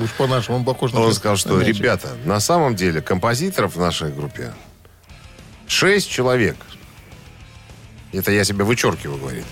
Уж 0.03 0.11
по-нашему 0.11 0.63
похож 0.63 0.91
на 0.91 1.01
Он 1.01 1.13
сказал, 1.13 1.37
что, 1.37 1.61
ребята, 1.61 2.09
на 2.25 2.39
самом 2.39 2.75
деле 2.75 3.01
композиторов 3.01 3.75
в 3.75 3.79
нашей 3.79 4.11
группе 4.11 4.53
шесть 5.67 6.09
человек. 6.09 6.57
Это 8.11 8.31
я 8.31 8.43
себе 8.43 8.63
вычеркиваю, 8.63 9.19
говорит. 9.19 9.45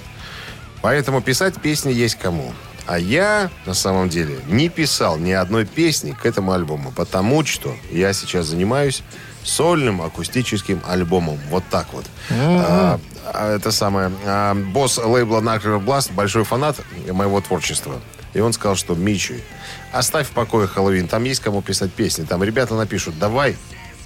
Поэтому 0.81 1.21
писать 1.21 1.59
песни 1.61 1.91
есть 1.91 2.15
кому. 2.15 2.53
А 2.87 2.99
я, 2.99 3.49
на 3.65 3.73
самом 3.73 4.09
деле, 4.09 4.39
не 4.47 4.69
писал 4.69 5.17
ни 5.17 5.31
одной 5.31 5.65
песни 5.65 6.11
к 6.11 6.25
этому 6.25 6.51
альбому, 6.51 6.91
потому 6.91 7.45
что 7.45 7.75
я 7.91 8.11
сейчас 8.13 8.47
занимаюсь 8.47 9.03
сольным 9.43 10.01
акустическим 10.01 10.81
альбомом. 10.87 11.39
Вот 11.49 11.63
так 11.69 11.87
вот. 11.93 12.05
А, 12.29 12.99
а, 13.25 13.55
это 13.55 13.71
самое. 13.71 14.11
а, 14.25 14.55
босс 14.55 14.97
лейбла 14.97 15.41
Knuckle 15.41 15.83
Blast, 15.83 16.13
большой 16.13 16.43
фанат 16.43 16.77
моего 17.07 17.39
творчества. 17.41 17.99
И 18.33 18.39
он 18.39 18.53
сказал, 18.53 18.75
что 18.75 18.95
Мичи, 18.95 19.43
оставь 19.91 20.27
в 20.27 20.31
покое 20.31 20.67
Хэллоуин, 20.67 21.07
там 21.07 21.23
есть 21.23 21.41
кому 21.41 21.61
писать 21.61 21.91
песни. 21.91 22.23
Там 22.23 22.43
ребята 22.43 22.75
напишут, 22.75 23.19
давай, 23.19 23.57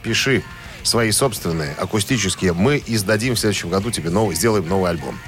пиши 0.01 0.43
свои 0.83 1.11
собственные, 1.11 1.73
акустические. 1.73 2.53
Мы 2.53 2.83
издадим 2.85 3.35
в 3.35 3.39
следующем 3.39 3.69
году 3.69 3.91
тебе 3.91 4.09
новый, 4.09 4.35
сделаем 4.35 4.67
новый 4.67 4.91
альбом. 4.91 5.19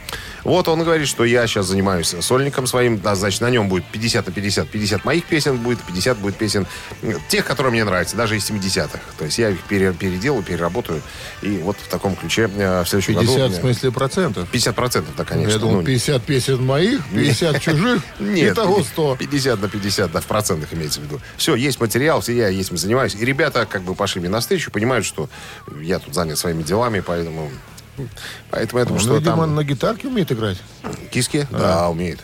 Вот 0.43 0.67
он 0.67 0.83
говорит, 0.83 1.07
что 1.07 1.25
я 1.25 1.45
сейчас 1.47 1.65
занимаюсь 1.67 2.15
сольником 2.21 2.67
своим, 2.67 2.99
да, 2.99 3.15
значит, 3.15 3.41
на 3.41 3.49
нем 3.49 3.67
будет 3.69 3.85
50 3.85 4.27
на 4.27 4.31
50. 4.33 4.69
50 4.69 5.05
моих 5.05 5.25
песен 5.25 5.57
будет, 5.57 5.79
50 5.81 6.17
будет 6.17 6.35
песен 6.35 6.65
тех, 7.29 7.45
которые 7.45 7.71
мне 7.71 7.83
нравятся, 7.83 8.15
даже 8.15 8.37
из 8.37 8.49
70-х. 8.49 8.99
То 9.17 9.25
есть 9.25 9.37
я 9.37 9.49
их 9.49 9.59
пере- 9.63 9.93
переделаю, 9.93 10.43
переработаю. 10.43 11.01
И 11.41 11.57
вот 11.57 11.77
в 11.77 11.87
таком 11.87 12.15
ключе 12.15 12.49
э, 12.55 12.83
в 12.83 12.87
следующем 12.87 13.15
50 13.15 13.37
году... 13.37 13.53
в 13.53 13.55
смысле 13.59 13.91
процентов? 13.91 14.49
50 14.49 14.75
процентов, 14.75 15.15
да, 15.17 15.25
конечно. 15.25 15.51
Я 15.51 15.57
думал, 15.59 15.75
Ну, 15.77 15.83
50 15.83 16.23
песен 16.23 16.65
моих, 16.65 17.01
50 17.13 17.61
чужих. 17.61 18.01
нет, 18.19 18.53
Итого 18.53 18.83
100. 18.83 19.15
50 19.17 19.61
на 19.61 19.67
50, 19.69 20.11
да, 20.11 20.21
в 20.21 20.25
процентах 20.25 20.73
имеется 20.73 21.01
в 21.01 21.03
виду. 21.03 21.19
Все, 21.37 21.55
есть 21.55 21.79
материал, 21.79 22.21
все 22.21 22.35
я 22.35 22.49
этим 22.49 22.77
занимаюсь. 22.77 23.15
И 23.15 23.25
ребята 23.25 23.65
как 23.65 23.81
бы 23.83 23.95
пошли 23.95 24.21
мне 24.21 24.29
навстречу, 24.29 24.71
понимают, 24.71 25.05
что 25.05 25.29
я 25.81 25.99
тут 25.99 26.13
занят 26.13 26.37
своими 26.37 26.63
делами, 26.63 26.99
поэтому... 26.99 27.51
Поэтому 28.51 28.79
я 28.79 28.85
думаю, 28.85 29.01
Он, 29.01 29.05
что 29.05 29.17
видимо, 29.17 29.37
там... 29.37 29.55
на 29.55 29.63
гитарке 29.63 30.07
умеет 30.07 30.31
играть. 30.31 30.57
Киски? 31.11 31.47
Да, 31.51 31.89
умеет. 31.89 32.19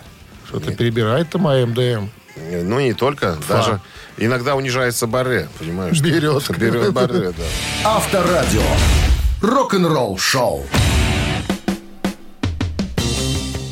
Что-то 0.48 0.72
перебирает-то 0.74 1.39
моя 1.39 1.65
МДМ. 1.65 2.10
Ну, 2.36 2.80
не 2.80 2.94
только, 2.94 3.38
даже 3.48 3.80
иногда 4.18 4.56
унижается 4.56 5.08
баре, 5.08 5.48
понимаешь? 5.60 6.00
Берет. 6.01 6.50
Берет 6.58 6.94
баре, 6.94 7.32
да. 7.32 7.44
Авторадио. 7.84 8.62
Рок-н-ролл 9.42 10.18
шоу. 10.18 10.65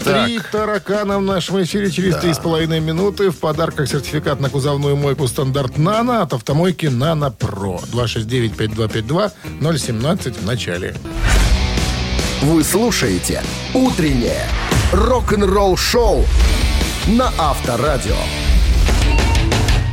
Три 0.03 0.39
таракана 0.51 1.19
в 1.19 1.21
нашем 1.21 1.61
эфире 1.63 1.91
через 1.91 2.15
три 2.17 2.33
с 2.33 2.39
половиной 2.39 2.79
минуты. 2.79 3.29
В 3.29 3.37
подарках 3.37 3.87
сертификат 3.87 4.39
на 4.39 4.49
кузовную 4.49 4.95
мойку 4.95 5.27
стандарт 5.27 5.77
«Нано» 5.77 6.23
от 6.23 6.33
автомойки 6.33 6.87
«Нано 6.87 7.29
Про». 7.31 7.79
269-5252-017 7.93 10.41
в 10.41 10.45
начале. 10.45 10.95
Вы 12.41 12.63
слушаете 12.63 13.43
«Утреннее 13.75 14.41
рок-н-ролл 14.91 15.77
шоу» 15.77 16.25
на 17.05 17.27
Авторадио. 17.37 18.15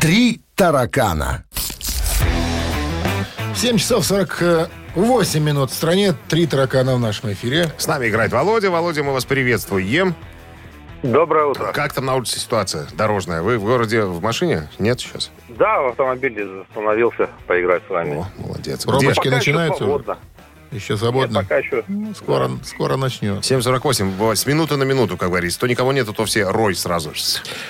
Три 0.00 0.40
таракана. 0.54 1.44
7 3.54 3.76
часов 3.76 4.06
48 4.06 5.42
минут 5.42 5.70
в 5.70 5.74
стране. 5.74 6.14
Три 6.30 6.46
таракана 6.46 6.94
в 6.94 7.00
нашем 7.00 7.30
эфире. 7.34 7.70
С 7.76 7.86
нами 7.86 8.08
играет 8.08 8.32
Володя. 8.32 8.70
Володя, 8.70 9.02
мы 9.02 9.12
вас 9.12 9.26
приветствуем. 9.26 10.14
Доброе 11.02 11.44
утро. 11.48 11.72
Как 11.72 11.92
там 11.92 12.06
на 12.06 12.14
улице 12.16 12.40
ситуация 12.40 12.86
дорожная? 12.94 13.42
Вы 13.42 13.58
в 13.58 13.64
городе 13.64 14.04
в 14.04 14.22
машине? 14.22 14.70
Нет 14.78 15.00
сейчас? 15.00 15.30
Да, 15.50 15.82
в 15.82 15.88
автомобиле 15.88 16.62
остановился 16.66 17.28
поиграть 17.46 17.82
с 17.86 17.90
вами. 17.90 18.16
О, 18.16 18.26
молодец. 18.38 18.86
Пробочки. 18.86 19.20
Где? 19.20 19.30
Начинаются 19.36 19.84
свободно. 19.84 20.16
Еще 20.70 20.92
Нет, 20.94 21.00
свободно. 21.00 21.40
пока 21.40 21.58
еще. 21.58 21.84
Скоро, 22.14 22.50
скоро 22.64 22.96
начнет. 22.96 23.42
7.48. 23.42 24.16
Вот, 24.16 24.38
С 24.38 24.46
минуты 24.46 24.76
на 24.76 24.84
минуту, 24.84 25.16
как 25.16 25.30
говорится. 25.30 25.58
То 25.60 25.66
никого 25.66 25.92
нету, 25.92 26.12
то 26.12 26.24
все 26.24 26.44
рой 26.50 26.74
сразу. 26.74 27.12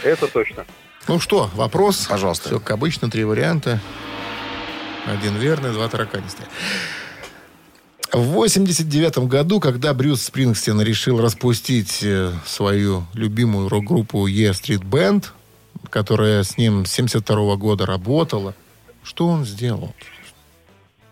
Это 0.02 0.26
точно. 0.26 0.64
Ну 1.06 1.20
что, 1.20 1.50
вопрос? 1.54 2.06
Пожалуйста. 2.08 2.48
Все 2.48 2.58
как 2.60 2.72
обычно, 2.72 3.10
три 3.10 3.24
варианта. 3.24 3.80
Один 5.06 5.36
верный, 5.36 5.72
два 5.72 5.88
тараканистые. 5.88 6.48
В 8.12 8.22
89 8.22 9.18
году, 9.28 9.60
когда 9.60 9.94
Брюс 9.94 10.22
Спрингстин 10.22 10.80
решил 10.80 11.20
распустить 11.20 12.00
э, 12.02 12.32
свою 12.46 13.04
любимую 13.12 13.68
рок-группу 13.68 14.26
E 14.26 14.50
Street 14.50 14.82
Band, 14.82 15.26
которая 15.90 16.42
с 16.42 16.56
ним 16.56 16.86
с 16.86 16.92
72 16.92 17.56
года 17.56 17.86
работала, 17.86 18.54
что 19.02 19.28
он 19.28 19.44
сделал? 19.44 19.94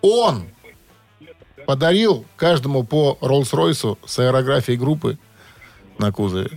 Он 0.01 0.47
подарил 1.67 2.25
каждому 2.37 2.85
по 2.85 3.19
Роллс-Ройсу 3.21 3.99
с 4.07 4.19
аэрографией 4.19 4.79
группы 4.79 5.19
на 5.99 6.13
кузове. 6.13 6.51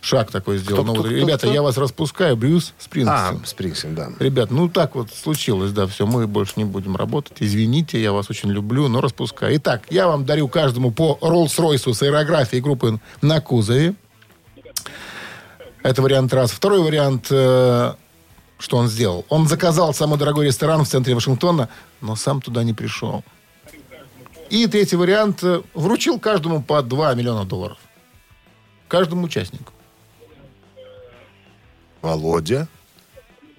Шаг 0.00 0.30
такой 0.30 0.58
сделал. 0.58 0.82
Кто- 0.84 0.86
Ну, 0.86 0.92
кто- 0.94 1.02
вот, 1.02 1.08
кто- 1.10 1.16
Ребята, 1.20 1.46
кто? 1.46 1.52
я 1.52 1.62
вас 1.62 1.76
распускаю, 1.76 2.36
Брюс 2.36 2.72
А, 3.08 3.34
Спрингстин. 3.44 3.94
Да. 3.96 4.10
Ребят, 4.20 4.50
ну 4.52 4.68
так 4.68 4.94
вот 4.94 5.10
случилось, 5.12 5.72
да, 5.72 5.86
все, 5.88 6.06
мы 6.06 6.26
больше 6.28 6.52
не 6.56 6.64
будем 6.64 6.94
работать. 6.96 7.38
Извините, 7.40 8.00
я 8.00 8.12
вас 8.12 8.30
очень 8.30 8.50
люблю, 8.50 8.86
но 8.88 9.00
распускаю. 9.00 9.56
Итак, 9.56 9.82
я 9.90 10.06
вам 10.06 10.24
дарю 10.24 10.46
каждому 10.48 10.92
по 10.92 11.18
Роллс-Ройсу 11.20 11.92
с 11.92 12.02
аэрографией 12.02 12.62
группы 12.62 13.00
на 13.20 13.40
кузове. 13.40 13.94
Это 15.82 16.02
вариант 16.02 16.32
раз. 16.32 16.50
Второй 16.52 16.82
вариант, 16.82 17.26
э, 17.30 17.94
что 18.58 18.76
он 18.76 18.88
сделал. 18.88 19.24
Он 19.28 19.46
заказал 19.48 19.92
самый 19.94 20.18
дорогой 20.18 20.46
ресторан 20.46 20.84
в 20.84 20.88
центре 20.88 21.14
Вашингтона, 21.14 21.68
но 22.00 22.14
сам 22.16 22.40
туда 22.40 22.62
не 22.64 22.72
пришел. 22.74 23.24
И 24.50 24.66
третий 24.66 24.96
вариант, 24.96 25.42
э, 25.42 25.62
вручил 25.74 26.18
каждому 26.20 26.62
по 26.62 26.82
2 26.82 27.14
миллиона 27.14 27.44
долларов. 27.44 27.78
Каждому 28.88 29.24
участнику. 29.24 29.72
Володя. 32.02 32.68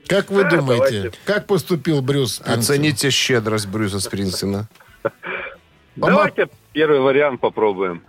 Как 0.08 0.30
вы 0.32 0.44
Да, 0.44 0.50
думаете, 0.52 0.98
давайте. 1.02 1.18
как 1.26 1.48
поступил 1.48 2.02
Брюс 2.02 2.36
Спрингстин? 2.36 2.60
Оцените 2.76 3.10
щедрость 3.12 3.68
Брюса 3.68 4.00
Спрингсина. 4.00 4.68
Помо- 5.04 5.12
Давайте 5.98 6.48
первый 6.72 7.00
вариант 7.02 7.42
попробуем. 7.42 8.02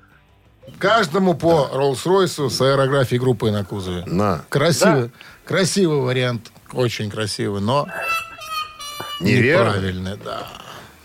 Каждому 0.78 1.34
по 1.34 1.70
Роллс-Ройсу 1.72 2.50
с 2.50 2.60
аэрографией 2.60 3.18
группы 3.18 3.50
на 3.50 3.64
кузове. 3.64 4.04
На. 4.06 4.44
Красивый, 4.48 5.10
красивый 5.44 6.00
вариант. 6.02 6.52
Очень 6.72 7.10
красивый, 7.10 7.60
но 7.62 7.88
Неверно, 9.20 9.68
неправильный, 9.70 10.16
да. 10.22 10.46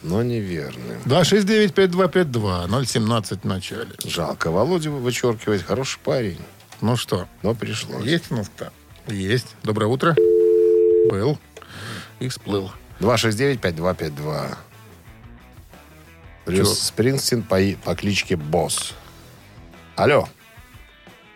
Но 0.03 0.21
неверный. 0.21 0.97
269-5252, 1.05 2.85
017 2.85 3.41
в 3.43 3.45
начале. 3.45 3.89
Жалко. 4.05 4.51
Володю 4.51 4.91
вычеркивать. 4.91 5.63
Хороший 5.63 5.99
парень. 5.99 6.39
Ну 6.81 6.97
что, 6.97 7.27
Но 7.41 7.55
пришлось. 7.55 8.03
есть 8.03 8.31
у 8.31 8.35
нас-то? 8.35 8.71
Есть. 9.07 9.55
Доброе 9.63 9.87
утро. 9.87 10.15
Был. 11.09 11.39
И 12.19 12.27
всплыл. 12.27 12.71
269-5252. 12.99 14.57
Брюс 16.45 16.79
Спрингстин 16.79 17.41
по, 17.43 17.57
по 17.83 17.95
кличке 17.95 18.35
Босс. 18.35 18.93
Алло. 19.95 20.27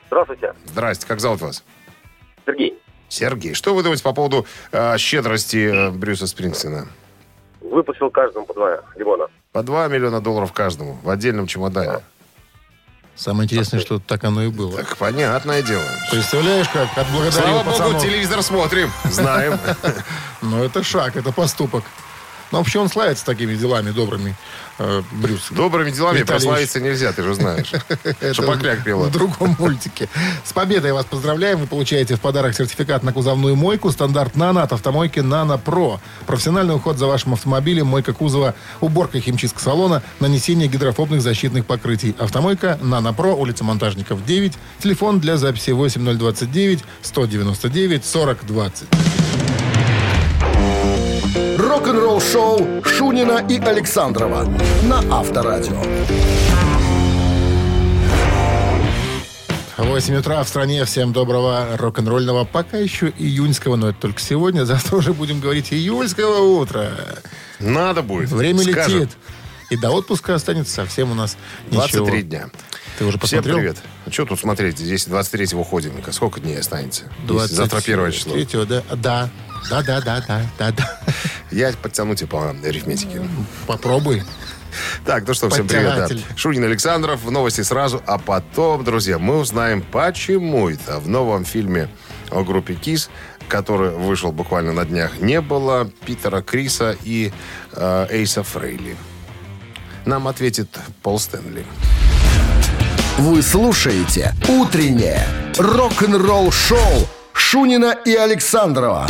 Здравствуйте, 0.08 0.54
Здрасте. 0.66 1.06
Как 1.08 1.20
зовут 1.20 1.42
вас? 1.42 1.64
Сергей. 2.46 2.78
Сергей. 3.10 3.54
Что 3.54 3.74
вы 3.74 3.84
думаете 3.84 4.04
по 4.04 4.14
поводу 4.14 4.46
э, 4.72 4.98
щедрости 4.98 5.58
э, 5.58 5.92
Брюса 5.92 6.28
Спрингстина? 6.28 6.88
Выпустил 7.72 8.10
каждому 8.10 8.46
по 8.46 8.54
два 8.54 8.80
лимона. 8.96 9.28
По 9.52 9.64
2 9.64 9.88
миллиона 9.88 10.22
долларов 10.22 10.54
каждому 10.54 10.98
в 11.04 11.10
отдельном 11.10 11.48
чемодане. 11.48 12.00
Самое 13.16 13.46
интересное, 13.46 13.80
что 13.80 13.98
так 14.00 14.24
оно 14.24 14.44
и 14.44 14.50
было. 14.50 14.78
Так, 14.78 14.96
понятное 14.98 15.64
дело. 15.64 15.82
Представляешь, 16.12 16.70
как 16.70 16.96
отблагодарил 16.96 17.32
Слава 17.32 17.64
богу, 17.64 17.72
пацанов? 17.72 18.02
телевизор 18.04 18.44
смотрим. 18.44 18.92
Знаем. 19.06 19.60
Ну, 20.44 20.64
это 20.64 20.84
шаг, 20.84 21.16
это 21.16 21.32
поступок. 21.32 21.84
Ну, 22.52 22.60
вообще 22.60 22.78
он 22.80 22.90
славится 22.90 23.26
такими 23.26 23.56
делами 23.56 23.90
добрыми, 23.90 24.36
Брюс. 24.78 25.48
Добрыми 25.52 25.92
делами 25.92 26.20
Виталий 26.20 26.26
прославиться 26.26 26.80
нельзя, 26.80 27.12
ты 27.12 27.24
же 27.24 27.34
знаешь. 27.34 27.72
Что 28.34 28.44
покляк 28.44 28.84
пела. 28.84 29.06
в 29.06 29.12
другом 29.12 29.56
мультике. 29.58 30.08
С 30.44 30.54
победой 30.54 30.94
вас 30.94 31.06
поздравляем. 31.06 31.60
Вы 31.60 31.68
получаете 31.68 32.16
в 32.16 32.22
подарок 32.22 32.56
сертификат 32.56 33.04
на 33.04 33.12
кузовную 33.12 33.56
мойку 33.56 33.92
стандарт 33.92 34.36
«Нано» 34.36 34.62
от 34.64 34.74
автомойки 34.74 35.20
«Нано 35.20 35.58
Про». 35.58 36.00
Профессиональный 36.28 36.76
уход 36.76 36.98
за 36.98 37.08
вашим 37.08 37.34
автомобилем, 37.34 37.88
мойка 37.88 38.14
кузова, 38.14 38.54
уборка 38.80 39.20
химчистка 39.20 39.60
салона, 39.60 40.04
нанесение 40.20 40.68
гидрофобных 40.68 41.22
защитных 41.22 41.66
покрытий. 41.66 42.16
Автомойка 42.20 42.78
«Нано 42.82 43.14
Про», 43.14 43.34
улица 43.36 43.64
Монтажников, 43.64 44.26
9. 44.26 44.54
Телефон 44.80 45.20
для 45.20 45.38
записи 45.38 45.72
8029 45.72 46.84
199 47.02 48.06
40 48.06 48.46
20. 51.78 51.88
Рок-н-ролл 51.88 52.20
шоу 52.22 52.84
Шунина 52.84 53.46
и 53.48 53.60
Александрова 53.60 54.46
на 54.84 55.00
Авторадио. 55.16 55.80
8 59.78 60.16
утра 60.16 60.44
в 60.44 60.48
стране. 60.48 60.84
Всем 60.86 61.14
доброго 61.14 61.78
рок-н-ролльного, 61.78 62.46
пока 62.46 62.78
еще 62.78 63.14
июньского, 63.20 63.76
но 63.76 63.90
это 63.90 64.00
только 64.00 64.20
сегодня. 64.20 64.66
Завтра 64.66 64.98
уже 64.98 65.14
будем 65.14 65.40
говорить 65.40 65.72
июльского 65.72 66.60
утра. 66.60 66.90
Надо 67.60 68.02
будет. 68.02 68.32
Время 68.32 68.60
Скажем. 68.60 69.02
летит. 69.02 69.18
И 69.70 69.78
до 69.78 69.92
отпуска 69.92 70.34
останется 70.34 70.74
совсем 70.74 71.12
у 71.12 71.14
нас 71.14 71.38
23 71.70 72.02
ничего. 72.02 72.22
дня. 72.22 72.50
Ты 72.98 73.06
уже 73.06 73.20
Всем 73.20 73.44
посмотрел? 73.44 73.58
привет. 73.58 73.78
А 74.06 74.12
что 74.12 74.26
тут 74.26 74.40
смотреть? 74.40 74.80
Здесь 74.80 75.08
23-го 75.08 75.62
уходим. 75.62 75.92
Сколько 76.12 76.40
дней 76.40 76.58
останется? 76.58 77.04
Если 77.30 77.54
Завтра 77.54 77.82
первое 77.82 78.12
число. 78.12 78.36
23-го, 78.36 78.66
да? 78.66 78.84
Да. 78.96 79.30
Да, 79.70 79.82
да, 79.84 80.02
да, 80.02 80.22
да, 80.28 80.42
да, 80.58 80.72
да. 80.72 80.98
Я 81.52 81.72
подтяну 81.74 82.16
тебя 82.16 82.28
по 82.28 82.50
арифметике. 82.50 83.22
Попробуй. 83.66 84.24
Так, 85.06 85.28
ну 85.28 85.34
что, 85.34 85.50
всем 85.50 85.68
привет. 85.68 86.10
да. 86.10 86.36
Шунин 86.36 86.64
Александров, 86.64 87.30
новости 87.30 87.62
сразу. 87.62 88.02
А 88.06 88.18
потом, 88.18 88.84
друзья, 88.84 89.18
мы 89.18 89.40
узнаем, 89.40 89.82
почему 89.82 90.70
это 90.70 91.00
в 91.00 91.08
новом 91.08 91.46
фильме 91.46 91.90
о 92.30 92.44
группе 92.44 92.76
КИС, 92.76 93.10
который 93.48 93.92
вышел 93.92 94.32
буквально 94.32 94.74
на 94.74 94.86
днях, 94.86 95.20
не 95.20 95.42
было 95.42 95.90
Питера 96.06 96.42
Криса 96.42 96.96
и 97.04 97.32
э, 97.74 98.08
Эйса 98.10 98.44
Фрейли. 98.44 98.96
Нам 100.06 100.28
ответит 100.28 100.70
Пол 101.02 101.20
Стэнли. 101.20 101.66
Вы 103.18 103.42
слушаете 103.42 104.34
«Утреннее 104.48 105.26
рок-н-ролл-шоу» 105.58 107.08
Шунина 107.34 107.96
и 108.06 108.14
Александрова 108.14 109.08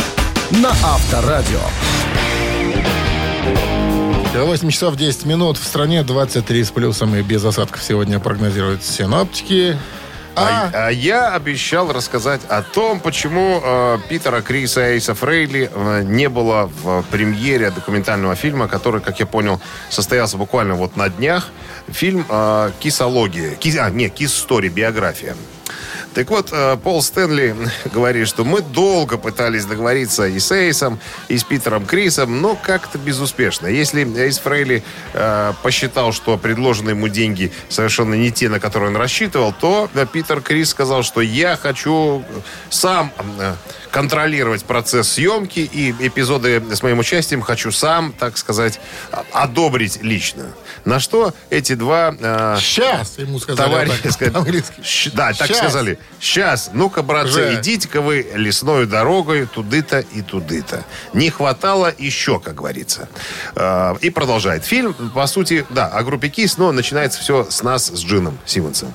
на 0.50 0.70
Авторадио. 0.70 1.60
8 4.34 4.70
часов 4.70 4.96
10 4.96 5.26
минут. 5.26 5.58
В 5.58 5.64
стране 5.64 6.02
23 6.02 6.64
с 6.64 6.70
плюсом 6.70 7.14
и 7.16 7.22
без 7.22 7.44
осадков 7.44 7.82
сегодня 7.82 8.18
прогнозируют 8.18 8.84
синоптики. 8.84 9.76
А, 10.36 10.70
А, 10.72 10.86
а 10.86 10.90
я 10.90 11.34
обещал 11.34 11.92
рассказать 11.92 12.40
о 12.48 12.62
том, 12.62 13.00
почему 13.00 13.60
э, 13.62 13.98
Питера 14.08 14.40
Криса 14.40 14.88
и 14.88 14.94
Эйса 14.94 15.14
Фрейли 15.14 15.68
э, 15.74 16.02
не 16.04 16.28
было 16.28 16.70
в 16.82 17.02
премьере 17.10 17.70
документального 17.70 18.36
фильма, 18.36 18.68
который, 18.68 19.00
как 19.00 19.18
я 19.18 19.26
понял, 19.26 19.60
состоялся 19.90 20.36
буквально 20.36 20.74
вот 20.76 20.96
на 20.96 21.08
днях. 21.08 21.48
Фильм 21.88 22.24
э, 22.28 22.70
«KISSология». 22.78 23.56
Kiss, 23.56 23.76
а, 23.78 23.90
нет, 23.90 24.14
«KISStory», 24.14 24.68
биография. 24.68 25.34
Так 26.18 26.30
вот, 26.30 26.48
э, 26.50 26.76
Пол 26.82 27.00
Стэнли 27.00 27.54
говорит, 27.94 28.26
что 28.26 28.44
мы 28.44 28.60
долго 28.60 29.18
пытались 29.18 29.66
договориться 29.66 30.26
и 30.26 30.40
с 30.40 30.50
Эйсом, 30.50 30.98
и 31.28 31.38
с 31.38 31.44
Питером 31.44 31.86
Крисом, 31.86 32.42
но 32.42 32.56
как-то 32.56 32.98
безуспешно. 32.98 33.68
Если 33.68 34.02
Эйс 34.18 34.40
Фрейли 34.40 34.82
э, 35.12 35.52
посчитал, 35.62 36.12
что 36.12 36.36
предложенные 36.36 36.96
ему 36.96 37.06
деньги 37.06 37.52
совершенно 37.68 38.14
не 38.14 38.32
те, 38.32 38.48
на 38.48 38.58
которые 38.58 38.90
он 38.90 38.96
рассчитывал, 38.96 39.52
то 39.52 39.88
Питер 40.12 40.40
Крис 40.40 40.70
сказал, 40.70 41.04
что 41.04 41.20
я 41.20 41.56
хочу 41.56 42.24
сам 42.68 43.12
э, 43.38 43.54
контролировать 43.90 44.64
процесс 44.64 45.12
съемки 45.12 45.60
и 45.60 45.92
эпизоды 46.06 46.62
с 46.74 46.82
моим 46.82 46.98
участием 46.98 47.40
хочу 47.42 47.72
сам, 47.72 48.12
так 48.12 48.36
сказать, 48.38 48.80
одобрить 49.32 50.02
лично. 50.02 50.46
На 50.84 51.00
что 51.00 51.34
эти 51.50 51.74
два 51.74 52.14
э, 52.18 52.56
сейчас 52.60 53.18
ему 53.18 53.38
сказали. 53.38 53.66
товарищи 53.68 53.92
вот 53.92 54.02
так, 54.02 54.12
сказали, 54.12 54.32
по-английски. 54.34 54.74
«Щ- 54.82 55.10
да, 55.12 55.32
так 55.32 55.48
Щас. 55.48 55.58
сказали. 55.58 55.98
Сейчас, 56.20 56.70
ну-ка, 56.72 57.02
братцы, 57.02 57.54
идите-ка 57.54 58.00
вы 58.00 58.26
лесной 58.34 58.86
дорогой 58.86 59.46
туды-то 59.46 60.00
и 60.00 60.22
туды-то. 60.22 60.84
Не 61.12 61.30
хватало 61.30 61.92
еще, 61.98 62.40
как 62.40 62.54
говорится. 62.56 63.08
Э, 63.56 63.94
И 64.00 64.10
продолжает. 64.10 64.64
Фильм, 64.64 64.94
по 65.14 65.26
сути, 65.26 65.66
да, 65.70 65.86
о 65.88 66.02
группе 66.02 66.28
КИС, 66.28 66.58
но 66.58 66.72
начинается 66.72 67.20
все 67.20 67.46
с 67.50 67.62
нас, 67.62 67.86
с 67.86 68.00
Джином 68.04 68.38
Симмонсом. 68.46 68.92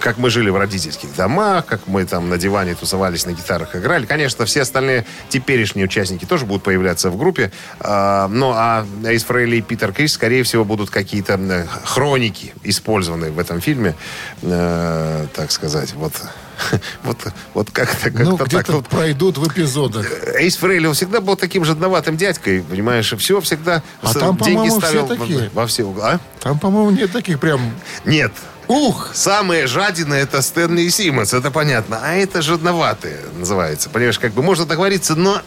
Как 0.00 0.18
мы 0.18 0.30
жили 0.30 0.50
в 0.50 0.56
родительских 0.56 1.14
домах, 1.16 1.66
как 1.66 1.86
мы 1.86 2.04
там 2.04 2.28
на 2.28 2.38
диване 2.38 2.74
тусовались, 2.74 3.26
на 3.26 3.32
гитарах 3.32 3.74
играли. 3.76 4.06
Конечно, 4.06 4.44
все 4.46 4.62
остальные 4.62 5.04
теперешние 5.28 5.86
участники 5.86 6.24
тоже 6.24 6.46
будут 6.46 6.62
появляться 6.62 7.10
в 7.10 7.16
группе. 7.18 7.50
Э, 7.80 8.26
Ну, 8.28 8.52
а 8.54 8.86
Эйс 9.04 9.24
Фрейли 9.24 9.56
и 9.56 9.60
Питер 9.62 9.92
Крис, 9.92 10.12
скорее 10.14 10.42
всего, 10.42 10.64
будут 10.64 10.90
какие-то 10.90 11.66
хроники, 11.84 12.54
использованные 12.62 13.30
в 13.30 13.38
этом 13.38 13.60
фильме. 13.60 13.94
Э, 14.42 15.26
Так 15.34 15.50
сказать, 15.50 15.92
вот... 15.94 16.12
Вот, 17.04 17.18
вот 17.54 17.70
как-то 17.70 18.10
как 18.10 18.18
Ну, 18.24 18.36
так. 18.36 18.68
Вот 18.68 18.88
пройдут 18.88 19.38
в 19.38 19.46
эпизодах. 19.46 20.10
Эйс 20.34 20.56
Фрейли, 20.56 20.86
он 20.86 20.94
всегда 20.94 21.20
был 21.20 21.36
таким 21.36 21.64
жадноватым 21.64 22.16
дядькой, 22.16 22.62
понимаешь, 22.62 23.12
и 23.12 23.16
все 23.16 23.40
всегда 23.40 23.82
А 24.02 24.12
там, 24.12 24.36
деньги 24.38 24.54
по-моему, 24.54 24.80
все 24.80 24.88
ставил 24.88 25.06
такие. 25.06 25.50
во 25.54 25.66
все 25.68 25.84
углы. 25.84 26.02
А? 26.02 26.20
Там, 26.40 26.58
по-моему, 26.58 26.90
нет 26.90 27.12
таких 27.12 27.38
прям... 27.38 27.60
Нет, 28.04 28.32
Ух! 28.68 29.10
Самые 29.14 29.66
жадины 29.66 30.14
это 30.14 30.42
Стэнли 30.42 30.82
и 30.82 30.90
Симмонс, 30.90 31.32
это 31.32 31.50
понятно. 31.50 32.00
А 32.02 32.14
это 32.14 32.42
жадноватые 32.42 33.18
называется. 33.38 33.88
Понимаешь, 33.88 34.18
как 34.18 34.32
бы 34.32 34.42
можно 34.42 34.66
договориться, 34.66 35.14
но, 35.14 35.40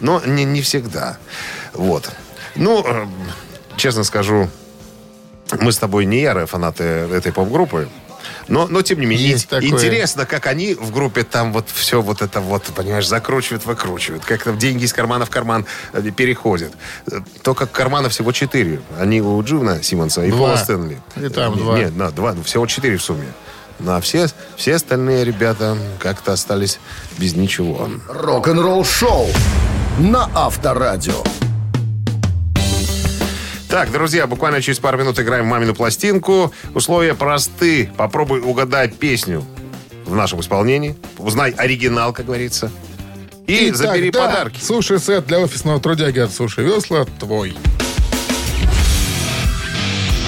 но 0.00 0.22
не, 0.24 0.44
не 0.44 0.62
всегда. 0.62 1.18
Вот. 1.74 2.10
Ну, 2.56 2.82
э, 2.86 3.06
честно 3.76 4.02
скажу, 4.02 4.48
мы 5.60 5.72
с 5.72 5.78
тобой 5.78 6.06
не 6.06 6.20
ярые 6.22 6.46
фанаты 6.46 6.84
этой 6.84 7.32
поп-группы. 7.32 7.88
Но, 8.48 8.66
но, 8.66 8.82
тем 8.82 9.00
не 9.00 9.06
менее, 9.06 9.28
Есть 9.30 9.44
ин- 9.44 9.48
такое. 9.50 9.68
интересно, 9.70 10.26
как 10.26 10.46
они 10.46 10.74
в 10.74 10.90
группе 10.92 11.22
там 11.24 11.52
вот 11.52 11.66
все 11.72 12.00
вот 12.02 12.22
это 12.22 12.40
вот, 12.40 12.64
понимаешь, 12.74 13.06
закручивают, 13.06 13.64
выкручивают. 13.66 14.24
Как 14.24 14.42
там 14.44 14.58
деньги 14.58 14.84
из 14.84 14.92
кармана 14.92 15.26
в 15.26 15.30
карман 15.30 15.66
э, 15.92 16.02
переходят. 16.10 16.72
Э, 17.10 17.20
Только 17.42 17.66
кармана 17.66 18.08
всего 18.08 18.32
четыре. 18.32 18.80
Они 18.98 19.20
у 19.20 19.42
Дживна 19.42 19.82
Симмонса 19.82 20.24
и 20.24 20.30
Два. 20.30 20.38
Пола 20.50 20.56
Стэнли. 20.56 21.00
И 21.16 21.28
там 21.28 21.54
Не- 21.54 21.60
два. 21.60 21.78
Нет, 21.78 21.96
да, 21.96 22.10
два, 22.10 22.32
ну, 22.34 22.42
всего 22.42 22.66
четыре 22.66 22.96
в 22.96 23.02
сумме. 23.02 23.26
Ну, 23.80 23.90
а 23.92 24.00
все, 24.00 24.26
все 24.56 24.76
остальные 24.76 25.24
ребята 25.24 25.76
как-то 25.98 26.32
остались 26.32 26.78
без 27.18 27.34
ничего. 27.34 27.88
Рок-н-ролл 28.08 28.84
шоу 28.84 29.26
на 29.98 30.30
Авторадио. 30.34 31.22
Так, 33.74 33.90
друзья, 33.90 34.28
буквально 34.28 34.62
через 34.62 34.78
пару 34.78 34.98
минут 34.98 35.18
играем 35.18 35.46
в 35.46 35.48
«Мамину 35.48 35.74
пластинку». 35.74 36.52
Условия 36.76 37.12
просты. 37.16 37.90
Попробуй 37.96 38.38
угадать 38.38 38.96
песню 38.96 39.44
в 40.04 40.14
нашем 40.14 40.38
исполнении. 40.38 40.94
Узнай 41.18 41.50
оригинал, 41.50 42.12
как 42.12 42.26
говорится. 42.26 42.70
И 43.48 43.70
Итак, 43.70 43.76
забери 43.76 44.12
да, 44.12 44.26
подарки. 44.26 44.62
Суши-сет 44.62 45.26
для 45.26 45.40
офисного 45.40 45.80
трудяги 45.80 46.20
от 46.20 46.30
Суши 46.30 46.62
Весла 46.62 47.04
твой. 47.18 47.56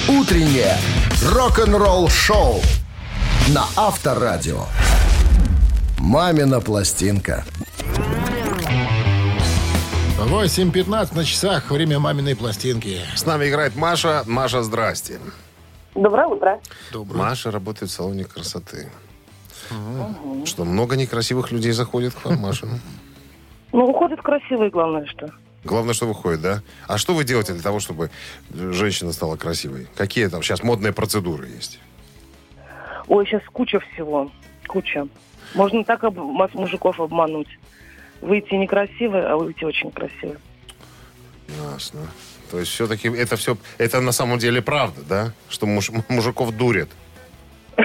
Утреннее 0.09 0.75
рок-н-ролл 1.23 2.09
шоу 2.09 2.61
на 3.47 3.65
Авторадио. 3.77 4.65
«Мамина 5.99 6.59
пластинка». 6.59 7.45
8.15 10.17 11.15
на 11.15 11.23
часах. 11.25 11.69
Время 11.71 11.99
маминой 11.99 12.35
пластинки. 12.35 13.01
С 13.15 13.25
нами 13.25 13.47
играет 13.49 13.75
Маша. 13.75 14.23
Маша, 14.25 14.63
здрасте. 14.63 15.19
Доброе 15.95 16.27
утро. 16.27 16.59
Маша 16.93 17.51
работает 17.51 17.91
в 17.91 17.93
салоне 17.93 18.25
красоты. 18.25 18.89
Что, 20.45 20.65
много 20.65 20.95
некрасивых 20.95 21.51
людей 21.51 21.71
заходит 21.71 22.13
к 22.15 22.25
вам, 22.25 22.39
Маша? 22.39 22.67
Ну, 23.73 23.85
уходит 23.85 24.21
красивый, 24.21 24.69
главное, 24.69 25.05
что. 25.05 25.29
Главное, 25.63 25.93
что 25.93 26.07
выходит, 26.07 26.41
да? 26.41 26.61
А 26.87 26.97
что 26.97 27.13
вы 27.13 27.23
делаете 27.23 27.53
для 27.53 27.61
того, 27.61 27.79
чтобы 27.79 28.09
женщина 28.53 29.11
стала 29.11 29.35
красивой? 29.35 29.87
Какие 29.95 30.27
там 30.27 30.41
сейчас 30.41 30.63
модные 30.63 30.93
процедуры 30.93 31.47
есть? 31.47 31.79
Ой, 33.07 33.25
сейчас 33.25 33.41
куча 33.51 33.79
всего. 33.93 34.31
Куча. 34.67 35.07
Можно 35.53 35.83
так 35.83 36.03
об- 36.03 36.17
мужиков 36.17 36.99
обмануть. 36.99 37.47
Выйти 38.21 38.55
некрасивой, 38.55 39.25
а 39.25 39.35
выйти 39.37 39.63
очень 39.63 39.91
красивой. 39.91 40.37
Ясно. 41.73 42.01
То 42.51 42.59
есть 42.59 42.71
все-таки 42.71 43.09
это 43.09 43.35
все, 43.35 43.57
это 43.77 43.99
на 44.01 44.11
самом 44.11 44.39
деле 44.39 44.61
правда, 44.61 45.01
да? 45.07 45.33
Что 45.49 45.65
муж- 45.65 45.91
мужиков 46.09 46.55
дурят? 46.55 46.89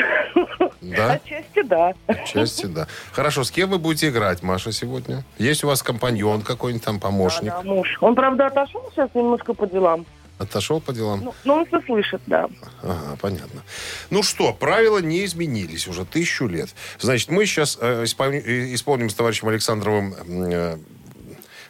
Да? 0.80 1.12
Отчасти 1.12 1.62
да. 1.62 1.94
Отчасти, 2.08 2.66
да. 2.66 2.88
Хорошо, 3.12 3.44
с 3.44 3.50
кем 3.52 3.70
вы 3.70 3.78
будете 3.78 4.08
играть, 4.08 4.42
Маша, 4.42 4.72
сегодня? 4.72 5.24
Есть 5.38 5.62
у 5.62 5.68
вас 5.68 5.80
компаньон 5.82 6.42
какой-нибудь 6.42 6.84
там, 6.84 6.98
помощник? 6.98 7.52
Да, 7.52 7.62
муж. 7.62 7.96
Он, 8.00 8.16
правда, 8.16 8.46
отошел 8.48 8.82
сейчас 8.92 9.08
немножко 9.14 9.54
по 9.54 9.66
делам. 9.66 10.04
Отошел 10.42 10.80
по 10.80 10.92
делам? 10.92 11.24
Ну, 11.24 11.34
но 11.44 11.56
он 11.58 11.66
все 11.66 11.80
слышит, 11.82 12.20
да. 12.26 12.48
Ага, 12.82 13.16
понятно. 13.20 13.62
Ну 14.10 14.22
что, 14.22 14.52
правила 14.52 14.98
не 14.98 15.24
изменились 15.24 15.86
уже 15.86 16.04
тысячу 16.04 16.46
лет. 16.46 16.70
Значит, 16.98 17.30
мы 17.30 17.46
сейчас 17.46 17.78
э, 17.80 18.04
исполни- 18.04 18.42
э, 18.44 18.74
исполним 18.74 19.08
с 19.08 19.14
товарищем 19.14 19.48
Александровым 19.48 20.14
э, 20.26 20.78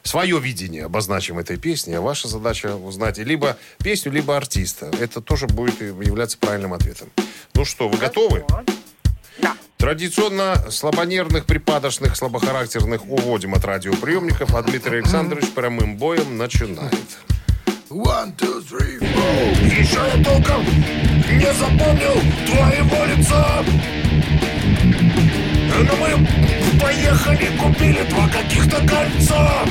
свое 0.02 0.40
видение, 0.40 0.84
обозначим 0.84 1.38
этой 1.38 1.56
песни, 1.56 1.94
а 1.94 2.00
ваша 2.00 2.28
задача 2.28 2.74
узнать 2.76 3.18
либо 3.18 3.56
песню, 3.82 4.10
либо 4.12 4.36
артиста. 4.36 4.90
Это 5.00 5.20
тоже 5.20 5.46
будет 5.46 5.80
являться 5.80 6.38
правильным 6.38 6.72
ответом. 6.72 7.10
Ну 7.54 7.64
что, 7.64 7.88
вы 7.88 7.98
готовы? 7.98 8.44
Да. 9.38 9.56
Традиционно 9.76 10.70
слабонервных, 10.70 11.44
припадочных, 11.44 12.16
слабохарактерных 12.16 13.04
уводим 13.04 13.54
от 13.54 13.64
радиоприемников, 13.64 14.54
а 14.54 14.62
Дмитрий 14.62 14.98
Александрович 14.98 15.50
прямым 15.50 15.96
боем 15.96 16.38
начинает. 16.38 16.92
One, 17.92 18.32
two, 18.38 18.62
three, 18.62 18.96
four. 18.96 19.52
Еще 19.66 19.98
я 19.98 20.24
толком 20.24 20.64
не 20.64 21.52
запомнил 21.52 22.18
твоего 22.46 23.04
лица. 23.04 23.62
Но 25.76 25.96
мы 25.96 26.26
поехали, 26.80 27.54
купили 27.58 28.02
два 28.08 28.26
каких-то 28.28 28.76
кольца. 28.86 29.64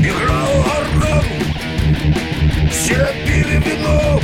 Играл 0.00 0.66
орган, 0.80 1.22
все 2.72 3.14
пили 3.24 3.62
вино. 3.64 4.20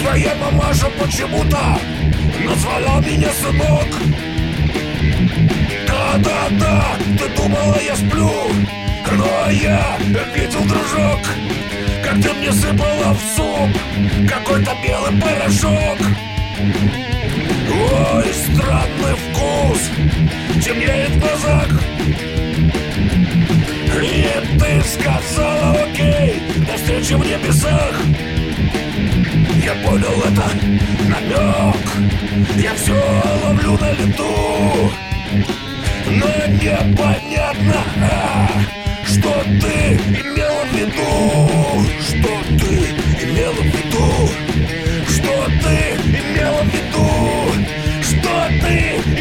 Твоя 0.00 0.34
мамаша 0.34 0.86
почему-то 1.00 1.78
назвала 2.44 3.00
меня 3.00 3.30
сынок. 3.30 3.86
Да-да-да, 5.86 6.96
ты 7.16 7.28
думала, 7.36 7.78
я 7.80 7.94
сплю 7.94 8.32
Но 9.12 9.50
я 9.50 9.98
видел, 10.34 10.60
дружок. 10.64 11.20
Как 12.04 12.22
ты 12.22 12.32
мне 12.34 12.52
сыпала 12.52 13.14
в 13.14 13.20
суп 13.34 13.70
Какой-то 14.28 14.70
белый 14.82 15.20
порошок 15.20 15.98
Ой, 17.68 18.24
странный 18.32 19.16
вкус 19.16 19.90
Темнеет 20.64 21.10
в 21.10 21.20
глазах. 21.20 21.68
И 24.00 24.58
ты 24.58 24.82
сказала 24.88 25.82
окей 25.82 26.40
До 26.66 26.76
встречи 26.76 27.14
в 27.14 27.20
небесах 27.20 27.94
я 29.66 29.74
понял 29.84 30.22
это 30.22 30.44
намек. 31.08 31.76
Я 32.56 32.72
все 32.74 32.94
ловлю 33.42 33.76
на 33.78 33.90
лету. 33.90 34.92
Но 36.06 36.26
непонятно, 36.52 37.82
а, 38.00 38.48
что 39.16 39.32
ты 39.44 39.96
имела 40.20 40.64
в 40.64 40.72
виду, 40.74 41.00
что 42.00 42.32
ты 42.58 42.72
имела 43.24 43.54
в 43.54 43.64
виду, 43.64 44.08
что 45.08 45.34
ты 45.62 45.76
имела 46.12 46.62
в 46.62 46.68
виду, 46.68 47.08
что 48.02 48.34
ты 48.60 48.74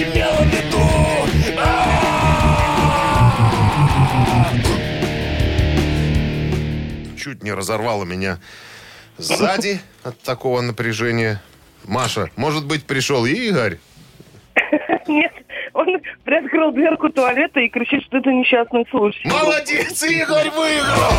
имела 0.03 0.41
в 0.43 0.47
виду. 0.51 0.85
А! 1.57 1.63
Чуть 7.17 7.41
не 7.43 7.53
разорвало 7.53 8.03
меня 8.03 8.39
сзади 9.17 9.79
от 10.03 10.19
такого 10.21 10.59
напряжения. 10.59 11.41
Маша, 11.85 12.29
может 12.35 12.65
быть, 12.65 12.85
пришел 12.85 13.25
Игорь? 13.25 13.79
Нет, 15.07 15.31
он 15.75 15.87
приоткрыл 16.23 16.71
дверку 16.71 17.09
туалета 17.09 17.59
и 17.59 17.69
кричит, 17.69 18.03
что 18.05 18.17
это 18.17 18.29
несчастный 18.31 18.85
случай. 18.89 19.27
Молодец, 19.27 20.01
Игорь 20.03 20.49
выиграл! 20.49 21.11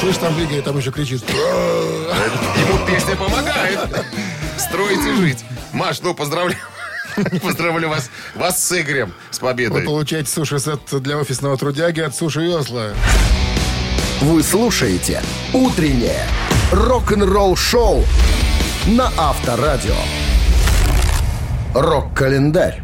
Слышь, 0.00 0.16
там 0.16 0.38
Игорь 0.40 0.62
там 0.62 0.78
еще 0.78 0.90
кричит. 0.92 1.22
Ему 1.28 2.86
песня 2.86 3.16
помогает. 3.16 3.80
Строить 4.56 5.00
и 5.04 5.12
жить. 5.20 5.44
Маш, 5.72 6.00
ну 6.00 6.14
поздравляю. 6.14 6.58
Поздравляю 7.42 7.88
вас, 7.88 8.08
вас 8.36 8.64
с 8.64 8.80
Игорем, 8.80 9.12
с 9.30 9.40
Вы 9.40 9.48
победой. 9.48 9.82
получаете 9.82 10.30
суши-сет 10.30 10.80
для 11.02 11.18
офисного 11.18 11.56
трудяги 11.58 12.00
от 12.00 12.14
Суши 12.14 12.40
Весла. 12.40 12.90
Вы 14.20 14.42
слушаете 14.42 15.20
«Утреннее 15.52 16.24
рок-н-ролл-шоу» 16.72 18.04
на 18.90 19.08
Авторадио. 19.16 19.94
Рок-календарь. 21.74 22.82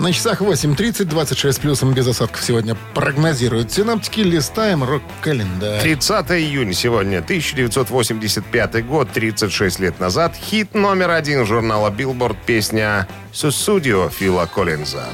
На 0.00 0.12
часах 0.12 0.40
8.30, 0.40 1.04
26 1.04 1.60
плюсом 1.60 1.92
без 1.92 2.06
осадков 2.08 2.42
сегодня 2.42 2.76
прогнозируют 2.94 3.70
синаптики. 3.72 4.20
Листаем 4.20 4.82
рок-календарь. 4.82 5.80
30 5.82 6.30
июня 6.32 6.72
сегодня, 6.72 7.18
1985 7.18 8.86
год, 8.86 9.08
36 9.12 9.78
лет 9.78 10.00
назад. 10.00 10.34
Хит 10.34 10.74
номер 10.74 11.10
один 11.10 11.46
журнала 11.46 11.90
Billboard 11.90 12.36
песня 12.44 13.06
«Сусудио» 13.32 14.08
Фила 14.08 14.46
Коллинза. 14.46 15.06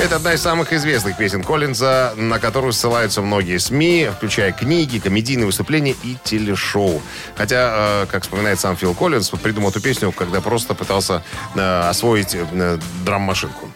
Это 0.00 0.14
одна 0.14 0.34
из 0.34 0.42
самых 0.42 0.72
известных 0.72 1.16
песен 1.16 1.42
Коллинза, 1.42 2.14
на 2.16 2.38
которую 2.38 2.72
ссылаются 2.72 3.20
многие 3.20 3.58
СМИ, 3.58 4.10
включая 4.16 4.52
книги, 4.52 5.00
комедийные 5.00 5.46
выступления 5.46 5.96
и 6.04 6.16
телешоу. 6.22 7.02
Хотя, 7.36 8.02
э, 8.04 8.06
как 8.06 8.22
вспоминает 8.22 8.60
сам 8.60 8.76
Фил 8.76 8.94
Коллинз, 8.94 9.30
придумал 9.30 9.70
эту 9.70 9.80
песню, 9.80 10.12
когда 10.12 10.40
просто 10.40 10.74
пытался 10.74 11.24
э, 11.56 11.88
освоить 11.88 12.36
э, 12.36 12.78
драм-машинку. 13.04 13.72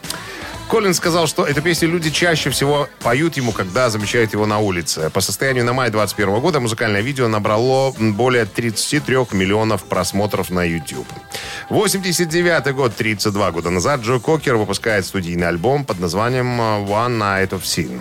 Коллинз 0.73 0.97
сказал, 0.97 1.27
что 1.27 1.45
эту 1.45 1.61
песню 1.61 1.91
люди 1.91 2.09
чаще 2.09 2.49
всего 2.49 2.89
поют 3.01 3.37
ему, 3.37 3.53
когда 3.53 3.91
замечают 3.91 4.33
его 4.33 4.47
на 4.47 4.59
улице. 4.59 5.11
По 5.11 5.21
состоянию 5.21 5.67
на 5.67 5.75
май 5.75 5.91
2021 5.91 6.41
года 6.41 6.61
музыкальное 6.61 7.03
видео 7.03 7.29
набрало 7.29 7.93
более 7.99 8.47
33 8.47 9.17
миллионов 9.33 9.85
просмотров 9.85 10.49
на 10.49 10.65
YouTube. 10.65 11.07
89 11.69 12.75
год, 12.75 12.97
32 12.97 13.51
года 13.51 13.69
назад, 13.69 14.01
Джо 14.01 14.19
Кокер 14.19 14.57
выпускает 14.57 15.05
студийный 15.05 15.47
альбом 15.47 15.85
под 15.85 16.01
названием 16.01 16.59
One 16.59 17.19
Night 17.19 17.51
of 17.51 17.65
Sin. 17.65 18.01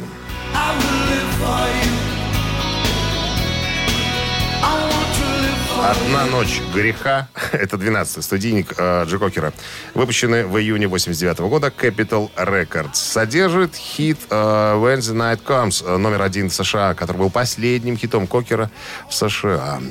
«Одна 5.83 6.27
ночь 6.27 6.61
греха»— 6.73 7.27
это 7.51 7.75
12-й 7.75 8.21
студийник 8.21 8.75
э, 8.77 9.05
Джо 9.07 9.17
Кокера, 9.17 9.51
выпущенный 9.95 10.45
в 10.45 10.55
июне 10.59 10.87
89 10.87 11.39
года 11.39 11.73
Capital 11.75 12.29
Records. 12.37 12.93
Содержит 12.93 13.75
хит 13.75 14.19
э, 14.29 14.35
«When 14.35 14.99
the 14.99 15.15
Night 15.15 15.39
Comes», 15.43 15.83
э, 15.83 15.97
номер 15.97 16.21
один 16.21 16.49
в 16.49 16.53
США, 16.53 16.93
который 16.93 17.17
был 17.17 17.31
последним 17.31 17.97
хитом 17.97 18.27
Кокера 18.27 18.69
в 19.09 19.13
США. 19.15 19.81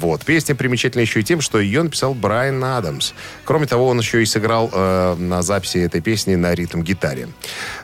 Вот. 0.00 0.24
Песня 0.24 0.56
примечательна 0.56 1.02
еще 1.02 1.20
и 1.20 1.22
тем, 1.22 1.40
что 1.40 1.60
ее 1.60 1.84
написал 1.84 2.12
Брайан 2.12 2.62
Адамс. 2.64 3.12
Кроме 3.44 3.66
того, 3.66 3.86
он 3.86 4.00
еще 4.00 4.22
и 4.22 4.26
сыграл 4.26 4.68
э, 4.72 5.14
на 5.14 5.42
записи 5.42 5.78
этой 5.78 6.00
песни 6.00 6.34
на 6.34 6.54
ритм-гитаре. 6.54 7.28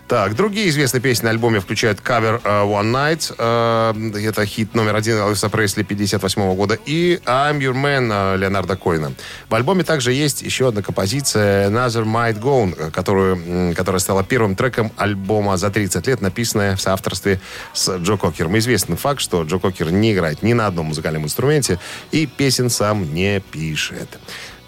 Так, 0.08 0.34
другие 0.34 0.68
известные 0.68 1.00
песни 1.00 1.24
на 1.24 1.30
альбоме 1.30 1.60
включают 1.60 2.00
кавер 2.00 2.40
э, 2.42 2.48
One 2.48 2.92
Night, 2.92 3.34
э, 3.38 4.28
это 4.28 4.44
хит 4.44 4.74
номер 4.74 4.96
один 4.96 5.16
Элвиса 5.16 5.48
Пресли 5.48 5.84
58 5.84 6.54
года, 6.54 6.76
и 6.84 7.20
I'm 7.24 7.51
Your 7.58 7.74
Man 7.74 8.10
э, 8.12 8.36
Леонарда 8.38 8.76
Коина. 8.76 9.12
В 9.48 9.54
альбоме 9.54 9.84
также 9.84 10.12
есть 10.12 10.42
еще 10.42 10.68
одна 10.68 10.82
композиция 10.82 11.68
Another 11.70 12.04
Might 12.04 12.40
Go, 12.40 12.74
э, 12.78 12.90
которую, 12.90 13.74
которая 13.74 14.00
стала 14.00 14.24
первым 14.24 14.56
треком 14.56 14.92
альбома 14.96 15.56
за 15.56 15.70
30 15.70 16.06
лет, 16.06 16.20
написанная 16.20 16.76
в 16.76 16.80
соавторстве 16.80 17.40
с 17.72 17.96
Джо 17.98 18.16
Кокером. 18.16 18.56
Известный 18.58 18.96
факт, 18.96 19.20
что 19.20 19.42
Джо 19.42 19.58
Кокер 19.58 19.90
не 19.90 20.12
играет 20.12 20.42
ни 20.42 20.52
на 20.52 20.66
одном 20.66 20.86
музыкальном 20.86 21.24
инструменте 21.24 21.78
и 22.10 22.26
песен 22.26 22.70
сам 22.70 23.12
не 23.14 23.40
пишет. 23.40 24.18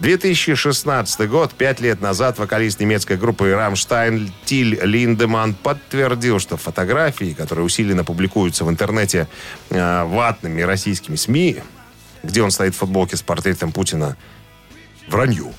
2016 0.01 1.29
год, 1.29 1.53
пять 1.53 1.81
лет 1.81 2.01
назад, 2.01 2.39
вокалист 2.39 2.81
немецкой 2.81 3.17
группы 3.17 3.53
«Рамштайн» 3.55 4.33
Тиль 4.45 4.79
Линдеман 4.83 5.55
подтвердил, 5.55 6.41
что 6.41 6.57
фотографии, 6.57 7.33
которые 7.33 7.65
усиленно 7.65 8.05
публикуются 8.05 8.65
в 8.65 8.71
интернете 8.71 9.29
э, 9.71 10.05
ватными 10.05 10.63
российскими 10.63 11.15
СМИ, 11.15 11.59
где 12.25 12.43
он 12.43 12.51
стоит 12.51 12.75
в 12.75 12.79
футболке 12.79 13.17
с 13.17 13.23
портретом 13.23 13.73
Путина, 13.73 14.17
вранье. 15.09 15.53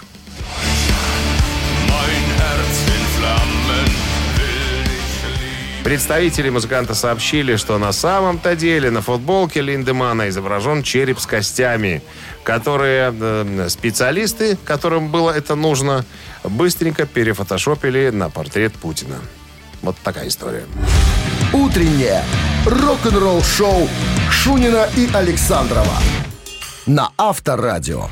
Представители 5.85 6.49
музыканта 6.49 6.95
сообщили, 6.95 7.57
что 7.57 7.77
на 7.77 7.91
самом-то 7.91 8.55
деле 8.55 8.89
на 8.89 9.03
футболке 9.03 9.61
Линдемана 9.61 10.29
изображен 10.29 10.81
череп 10.81 11.19
с 11.19 11.27
костями, 11.27 12.01
которые 12.43 13.13
э, 13.15 13.67
специалисты, 13.69 14.57
которым 14.65 15.09
было 15.09 15.29
это 15.29 15.53
нужно, 15.53 16.03
быстренько 16.43 17.05
перефотошопили 17.05 18.09
на 18.09 18.31
портрет 18.31 18.73
Путина. 18.73 19.17
Вот 19.83 19.95
такая 20.03 20.27
история. 20.27 20.63
Утреннее 21.53 22.23
рок-н-ролл-шоу 22.65 23.87
Шунина 24.31 24.89
и 24.97 25.07
Александрова 25.13 25.99
на 26.85 27.11
Авторадио. 27.17 28.07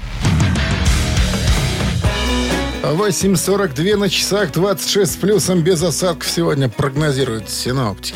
8.42 2.83 3.95
на 3.95 4.09
часах, 4.09 4.51
26 4.51 5.13
с 5.13 5.15
плюсом, 5.15 5.61
без 5.61 5.81
осадков 5.81 6.29
сегодня 6.29 6.67
прогнозируют 6.67 7.49
синоптики. 7.49 8.15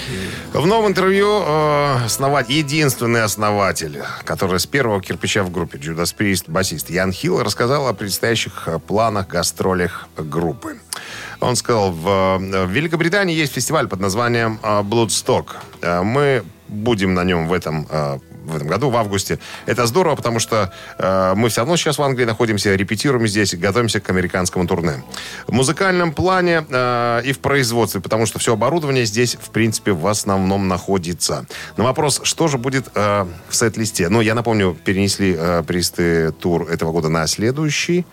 В 0.51 0.65
новом 0.65 0.89
интервью 0.91 1.41
э, 1.41 2.05
основать, 2.05 2.49
единственный 2.49 3.23
основатель, 3.23 4.01
который 4.25 4.59
с 4.59 4.65
первого 4.65 5.01
кирпича 5.01 5.43
в 5.43 5.51
группе 5.51 5.77
Judas 5.77 6.13
Priest, 6.17 6.45
басист 6.47 6.89
Ян 6.89 7.13
Хилл, 7.13 7.41
рассказал 7.43 7.87
о 7.87 7.93
предстоящих 7.93 8.67
э, 8.67 8.77
планах, 8.79 9.29
гастролях 9.29 10.09
группы. 10.17 10.77
Он 11.39 11.55
сказал, 11.55 11.91
в, 11.91 12.07
э, 12.07 12.65
в 12.65 12.69
Великобритании 12.69 13.35
есть 13.35 13.53
фестиваль 13.53 13.87
под 13.87 14.01
названием 14.01 14.59
э, 14.61 14.81
Bloodstock. 14.81 15.47
Э, 15.81 16.01
Мы 16.01 16.43
будем 16.67 17.13
на 17.13 17.23
нем 17.23 17.47
в 17.47 17.53
этом 17.53 17.87
э, 17.89 18.19
в 18.47 18.55
этом 18.55 18.67
году, 18.67 18.89
в 18.89 18.95
августе. 18.95 19.39
Это 19.65 19.85
здорово, 19.85 20.15
потому 20.15 20.39
что 20.39 20.71
э, 20.97 21.33
мы 21.35 21.49
все 21.49 21.61
равно 21.61 21.77
сейчас 21.77 21.97
в 21.97 22.03
Англии 22.03 22.25
находимся, 22.25 22.75
репетируем 22.75 23.27
здесь, 23.27 23.53
готовимся 23.55 23.99
к 23.99 24.09
американскому 24.09 24.67
турне. 24.67 25.03
В 25.47 25.51
музыкальном 25.51 26.13
плане 26.13 26.65
э, 26.69 27.21
и 27.25 27.33
в 27.33 27.39
производстве, 27.39 28.01
потому 28.01 28.25
что 28.25 28.39
все 28.39 28.53
оборудование 28.53 29.05
здесь, 29.05 29.35
в 29.35 29.49
принципе, 29.49 29.91
в 29.91 30.07
основном 30.07 30.67
находится. 30.67 31.45
На 31.75 31.83
вопрос, 31.83 32.21
что 32.23 32.47
же 32.47 32.57
будет 32.57 32.87
э, 32.95 33.25
в 33.49 33.55
сет-листе? 33.55 34.09
Ну, 34.09 34.21
я 34.21 34.33
напомню, 34.33 34.77
перенесли 34.83 35.35
э, 35.37 35.63
присты 35.67 36.31
тур 36.31 36.69
этого 36.69 36.91
года 36.91 37.09
на 37.09 37.27
следующий, 37.27 38.05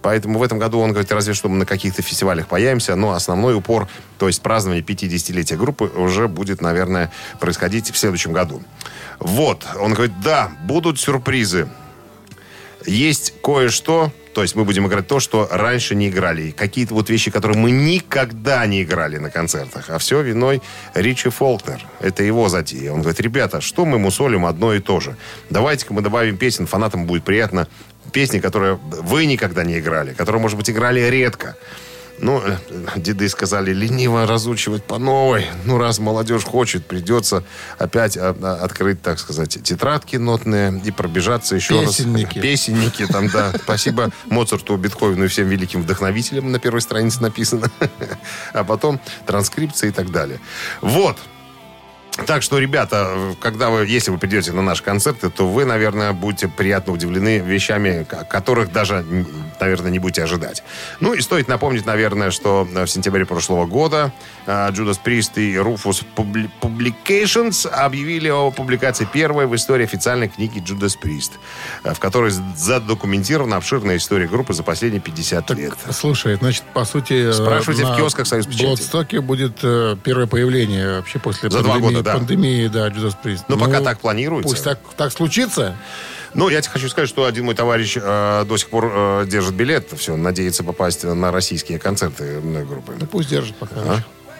поэтому 0.00 0.38
в 0.38 0.42
этом 0.42 0.58
году 0.58 0.80
он 0.80 0.90
говорит, 0.90 1.12
разве 1.12 1.34
что 1.34 1.48
мы 1.48 1.58
на 1.58 1.66
каких-то 1.66 2.02
фестивалях 2.02 2.46
появимся, 2.46 2.96
но 2.96 3.12
основной 3.12 3.54
упор, 3.54 3.88
то 4.18 4.26
есть 4.26 4.40
празднование 4.42 4.84
50-летия 4.84 5.56
группы 5.56 5.84
уже 5.84 6.28
будет, 6.28 6.60
наверное, 6.60 7.10
происходить 7.40 7.90
в 7.90 7.96
следующем 7.96 8.32
году. 8.32 8.62
Вот, 9.22 9.64
он 9.78 9.94
говорит, 9.94 10.20
да, 10.20 10.50
будут 10.64 10.98
сюрпризы. 10.98 11.68
Есть 12.84 13.34
кое-что, 13.40 14.10
то 14.34 14.42
есть 14.42 14.56
мы 14.56 14.64
будем 14.64 14.88
играть 14.88 15.06
то, 15.06 15.20
что 15.20 15.46
раньше 15.48 15.94
не 15.94 16.08
играли. 16.08 16.50
Какие-то 16.50 16.94
вот 16.94 17.08
вещи, 17.08 17.30
которые 17.30 17.56
мы 17.56 17.70
никогда 17.70 18.66
не 18.66 18.82
играли 18.82 19.18
на 19.18 19.30
концертах. 19.30 19.90
А 19.90 19.98
все 19.98 20.22
виной 20.22 20.60
Ричи 20.94 21.28
Фолкнер. 21.28 21.86
Это 22.00 22.24
его 22.24 22.48
затея. 22.48 22.90
Он 22.90 23.02
говорит, 23.02 23.20
ребята, 23.20 23.60
что 23.60 23.84
мы 23.84 24.00
мусолим 24.00 24.44
одно 24.44 24.74
и 24.74 24.80
то 24.80 24.98
же? 24.98 25.16
Давайте-ка 25.50 25.94
мы 25.94 26.02
добавим 26.02 26.36
песен, 26.36 26.66
фанатам 26.66 27.06
будет 27.06 27.22
приятно. 27.22 27.68
Песни, 28.10 28.40
которые 28.40 28.80
вы 28.82 29.26
никогда 29.26 29.62
не 29.62 29.78
играли, 29.78 30.14
которые, 30.14 30.42
может 30.42 30.58
быть, 30.58 30.68
играли 30.68 31.00
редко. 31.00 31.56
Ну, 32.22 32.40
э, 32.40 32.56
деды 32.94 33.28
сказали, 33.28 33.72
лениво 33.72 34.28
разучивать 34.28 34.84
по 34.84 34.98
новой. 34.98 35.46
Ну, 35.64 35.76
раз 35.76 35.98
молодежь 35.98 36.44
хочет, 36.44 36.86
придется 36.86 37.42
опять 37.78 38.16
а, 38.16 38.36
а, 38.40 38.60
открыть, 38.62 39.02
так 39.02 39.18
сказать, 39.18 39.60
тетрадки 39.60 40.14
нотные 40.14 40.80
и 40.84 40.92
пробежаться 40.92 41.56
еще 41.56 41.84
Песенники. 41.84 42.36
раз. 42.36 42.42
Песенники. 42.42 43.06
там, 43.06 43.28
да. 43.28 43.52
Спасибо 43.64 44.12
Моцарту, 44.26 44.76
Бетховену 44.76 45.24
и 45.24 45.26
всем 45.26 45.48
великим 45.48 45.82
вдохновителям 45.82 46.52
на 46.52 46.60
первой 46.60 46.80
странице 46.80 47.20
написано. 47.20 47.68
А 48.52 48.62
потом 48.64 49.00
транскрипция 49.26 49.90
и 49.90 49.92
так 49.92 50.12
далее. 50.12 50.38
Вот. 50.80 51.18
Так 52.26 52.42
что, 52.42 52.58
ребята, 52.58 53.34
когда 53.40 53.70
вы, 53.70 53.86
если 53.86 54.10
вы 54.10 54.18
придете 54.18 54.52
на 54.52 54.60
наши 54.60 54.82
концерты, 54.82 55.30
то 55.30 55.48
вы, 55.48 55.64
наверное, 55.64 56.12
будете 56.12 56.46
приятно 56.46 56.92
удивлены 56.92 57.38
вещами, 57.38 58.04
ко- 58.04 58.24
которых 58.24 58.70
даже, 58.70 59.02
наверное, 59.58 59.90
не 59.90 59.98
будете 59.98 60.22
ожидать. 60.22 60.62
Ну 61.00 61.14
и 61.14 61.22
стоит 61.22 61.48
напомнить, 61.48 61.86
наверное, 61.86 62.30
что 62.30 62.64
в 62.70 62.86
сентябре 62.86 63.24
прошлого 63.24 63.64
года 63.64 64.12
Judas 64.46 64.98
Priest 65.02 65.32
и 65.36 65.54
Rufus 65.56 66.04
Publi- 66.14 66.50
Publications 66.60 67.66
объявили 67.66 68.28
о 68.28 68.50
публикации 68.50 69.06
первой 69.10 69.46
в 69.46 69.54
истории 69.56 69.84
официальной 69.84 70.28
книги 70.28 70.58
Judas 70.62 70.98
Priest, 71.02 71.32
э, 71.84 71.94
в 71.94 71.98
которой 71.98 72.30
задокументирована 72.56 73.56
обширная 73.56 73.96
история 73.96 74.26
группы 74.28 74.52
за 74.52 74.62
последние 74.62 75.00
50 75.00 75.50
лет. 75.52 75.72
Слушай, 75.90 76.36
значит, 76.36 76.64
по 76.74 76.84
сути... 76.84 77.30
э, 77.30 77.32
Спрашивайте 77.32 77.84
в 77.86 77.96
киосках 77.96 78.26
«Союз 78.26 78.46
печати». 78.46 78.64
Блодстоке 78.66 79.20
будет 79.20 79.58
э, 79.62 79.96
первое 80.04 80.26
появление 80.26 80.96
вообще 80.96 81.18
после 81.18 81.48
За 81.50 81.60
два 81.62 81.74
пандемии, 81.74 82.01
да. 82.02 82.14
пандемии, 82.14 82.68
да, 82.68 82.88
Judas 82.88 83.14
Priest. 83.22 83.44
Ну, 83.48 83.58
пока 83.58 83.80
так 83.80 84.00
планируется. 84.00 84.48
Пусть 84.48 84.64
так, 84.64 84.78
так 84.96 85.12
случится. 85.12 85.76
Ну, 86.34 86.48
я 86.48 86.62
тебе 86.62 86.72
хочу 86.72 86.88
сказать, 86.88 87.08
что 87.08 87.24
один 87.26 87.44
мой 87.44 87.54
товарищ 87.54 87.96
э, 88.00 88.44
до 88.46 88.56
сих 88.56 88.68
пор 88.70 88.90
э, 88.94 89.26
держит 89.26 89.54
билет, 89.54 89.88
все, 89.96 90.16
надеется 90.16 90.64
попасть 90.64 91.04
на 91.04 91.30
российские 91.30 91.78
концерты 91.78 92.40
группы. 92.40 92.94
Ну, 92.98 93.06
пусть 93.06 93.28
держит 93.28 93.54
пока. 93.56 93.74
А? 93.76 93.98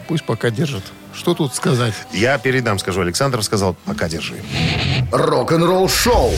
Пусть 0.09 0.25
пока 0.25 0.51
держит. 0.51 0.83
Что 1.15 1.35
тут 1.35 1.55
сказать? 1.55 1.95
Я 2.13 2.39
передам, 2.39 2.79
скажу, 2.79 3.03
Александр 3.03 3.43
сказал, 3.43 3.77
пока 3.85 4.09
держи. 4.09 4.37
Рок-н-ролл-шоу 5.11 6.33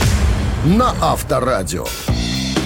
на 0.65 0.95
Авторадио. 1.01 1.87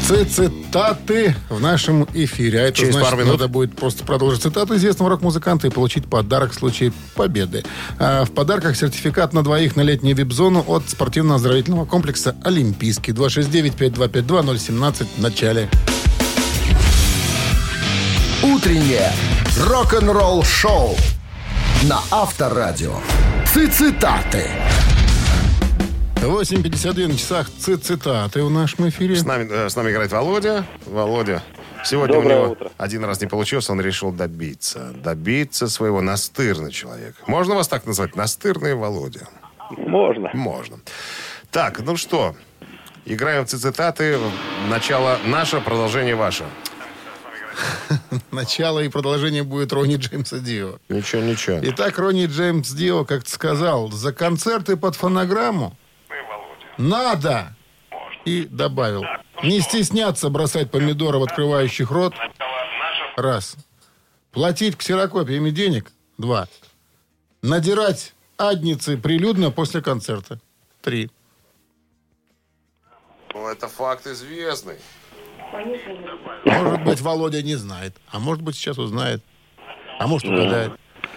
Цитаты 0.08 1.36
в 1.50 1.60
нашем 1.60 2.08
эфире. 2.14 2.60
А 2.60 2.62
это 2.62 2.78
Через 2.78 2.94
значит, 2.94 3.10
пару 3.10 3.22
минут. 3.22 3.40
надо 3.40 3.48
будет 3.48 3.76
просто 3.76 4.04
продолжить 4.04 4.40
цитату 4.40 4.74
известного 4.74 5.10
рок-музыканта 5.10 5.66
и 5.66 5.70
получить 5.70 6.06
подарок 6.06 6.52
в 6.52 6.54
случае 6.54 6.94
победы. 7.14 7.62
А 7.98 8.24
в 8.24 8.30
подарках 8.30 8.74
сертификат 8.74 9.34
на 9.34 9.42
двоих 9.44 9.76
на 9.76 9.82
летнюю 9.82 10.16
вип-зону 10.16 10.64
от 10.66 10.88
спортивно-оздоровительного 10.88 11.84
комплекса 11.84 12.34
«Олимпийский». 12.42 13.12
269-5252-017 13.12 15.06
в 15.18 15.20
начале. 15.20 15.68
Утреннее 18.42 19.12
рок-н-ролл-шоу 19.66 20.96
на 21.82 22.00
Авторадио. 22.10 22.94
Цитаты. 23.52 24.46
8.52 26.22 27.06
на 27.08 27.16
часах 27.16 27.48
ци- 27.58 27.76
цитаты 27.76 28.42
в 28.42 28.50
нашем 28.50 28.88
эфире. 28.88 29.14
С 29.16 29.24
нами, 29.24 29.48
э, 29.50 29.68
с 29.68 29.76
нами 29.76 29.90
играет 29.90 30.10
Володя. 30.12 30.64
Володя, 30.86 31.42
сегодня 31.84 32.14
Доброе 32.16 32.36
у 32.38 32.42
него 32.42 32.52
утро. 32.52 32.70
один 32.76 33.04
раз 33.04 33.20
не 33.20 33.26
получился, 33.28 33.72
он 33.72 33.80
решил 33.80 34.10
добиться. 34.12 34.92
Добиться 35.02 35.68
своего 35.68 36.00
настырный 36.00 36.72
человек. 36.72 37.14
Можно 37.26 37.54
вас 37.54 37.68
так 37.68 37.86
назвать? 37.86 38.16
Настырный 38.16 38.74
Володя. 38.74 39.28
Можно. 39.70 40.30
Можно. 40.34 40.78
Так, 41.50 41.80
ну 41.80 41.96
что, 41.96 42.34
играем 43.04 43.46
в 43.46 43.48
цитаты. 43.48 44.18
Начало 44.68 45.18
наше, 45.24 45.60
продолжение 45.60 46.14
ваше. 46.16 46.44
Начало 48.32 48.80
и 48.80 48.88
продолжение 48.88 49.42
будет 49.44 49.72
Ронни 49.72 49.96
Джеймса 49.96 50.38
Дио. 50.38 50.78
Ничего, 50.88 51.22
ничего. 51.22 51.58
Итак, 51.62 51.98
Ронни 51.98 52.26
Джеймс 52.26 52.70
Дио 52.70 53.04
как-то 53.04 53.30
сказал, 53.30 53.90
за 53.90 54.12
концерты 54.12 54.76
под 54.76 54.94
фонограмму 54.96 55.76
надо, 56.78 57.54
и 58.24 58.44
добавил, 58.44 59.04
не 59.42 59.60
стесняться 59.60 60.30
бросать 60.30 60.70
помидоры 60.70 61.18
в 61.18 61.24
открывающих 61.24 61.90
рот, 61.90 62.14
раз, 63.16 63.56
платить 64.32 64.76
ксерокопиями 64.76 65.50
денег, 65.50 65.92
два, 66.16 66.48
надирать 67.42 68.14
адницы 68.36 68.96
прилюдно 68.96 69.50
после 69.50 69.82
концерта, 69.82 70.40
три. 70.80 71.10
Ну, 73.34 73.48
это 73.48 73.68
факт 73.68 74.06
известный. 74.06 74.76
Может 76.44 76.84
быть, 76.84 77.00
Володя 77.00 77.42
не 77.42 77.56
знает, 77.56 77.96
а 78.10 78.18
может 78.18 78.42
быть, 78.42 78.56
сейчас 78.56 78.78
узнает, 78.78 79.22
а 79.98 80.06
может, 80.06 80.28
угадает. 80.28 80.72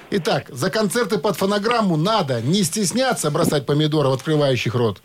Итак, 0.10 0.50
за 0.50 0.69
концерты 0.69 1.17
под 1.17 1.38
фонограмму 1.38 1.95
надо 1.95 2.41
не 2.41 2.63
стесняться 2.63 3.32
бросать 3.32 3.65
помидоры 3.65 4.10
в 4.10 4.13
открывающих 4.13 4.76
рот, 4.76 5.02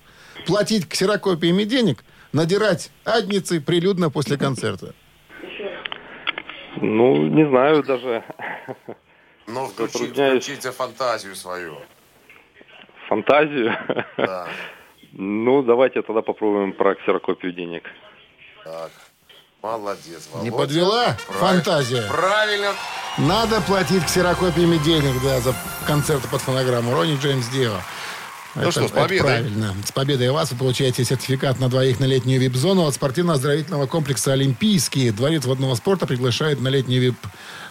платить 0.46 0.88
ксерокопиями 0.88 1.64
денег, 1.64 2.04
надирать 2.32 2.90
адницы 3.04 3.60
прилюдно 3.60 4.10
после 4.10 4.38
концерта? 4.38 4.94
Ну, 6.80 7.26
не 7.26 7.48
знаю 7.48 7.82
даже. 7.82 8.24
Ну, 9.46 9.66
включи, 9.68 10.06
включите 10.12 10.70
фантазию 10.72 11.34
свою. 11.34 11.76
Фантазию. 13.08 13.72
Да. 14.16 14.48
Ну, 15.18 15.62
давайте 15.62 16.02
тогда 16.02 16.20
попробуем 16.20 16.74
про 16.74 16.94
ксерокопию 16.94 17.50
денег. 17.50 17.84
Так. 18.64 18.90
Молодец, 19.62 20.28
Володя. 20.30 20.50
Не 20.50 20.54
подвела 20.54 21.16
Правильно. 21.26 21.62
фантазия? 21.62 22.08
Правильно. 22.10 22.72
Надо 23.16 23.62
платить 23.62 24.04
ксерокопиями 24.04 24.76
денег, 24.76 25.14
да, 25.22 25.40
за 25.40 25.54
концерты 25.86 26.28
под 26.28 26.42
фонограмму. 26.42 26.92
Ронни 26.92 27.16
Джеймс 27.16 27.48
Дио. 27.48 27.72
Ну 28.56 28.70
что, 28.70 28.88
с 28.88 28.90
победой. 28.90 29.20
правильно. 29.20 29.74
С 29.84 29.92
победой 29.92 30.30
вас 30.30 30.50
вы 30.52 30.56
получаете 30.58 31.04
сертификат 31.04 31.60
на 31.60 31.68
двоих 31.68 32.00
на 32.00 32.04
летнюю 32.04 32.40
вип-зону 32.40 32.82
от 32.86 32.94
спортивно-оздоровительного 32.94 33.86
комплекса 33.86 34.32
«Олимпийский». 34.32 35.10
Дворец 35.10 35.44
водного 35.44 35.74
спорта 35.74 36.06
приглашает 36.06 36.60
на 36.60 36.68
летнюю 36.68 37.00
вип 37.02 37.16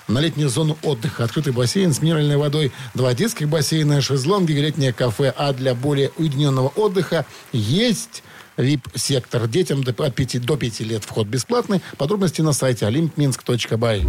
на 0.08 0.20
летнюю 0.20 0.50
зону 0.50 0.78
отдыха. 0.84 1.24
Открытый 1.24 1.52
бассейн 1.52 1.92
с 1.92 2.00
минеральной 2.02 2.38
водой, 2.38 2.72
два 2.94 3.16
детских 3.16 3.50
бассейна, 3.50 4.02
шезлонги, 4.02 4.52
летнее 4.52 4.94
кафе. 4.94 5.34
А 5.36 5.52
для 5.54 5.74
более 5.74 6.12
уединенного 6.18 6.68
отдыха 6.70 7.26
есть 7.52 8.22
VIP-сектор. 8.58 9.48
Детям 9.48 9.84
до- 9.84 9.92
от 10.06 10.14
5 10.14 10.38
до 10.40 10.58
5 10.58 10.82
лет 10.82 11.04
вход 11.04 11.26
бесплатный. 11.28 11.82
Подробности 11.98 12.42
на 12.42 12.54
сайте 12.54 12.86
olympminsk.by. 12.86 14.08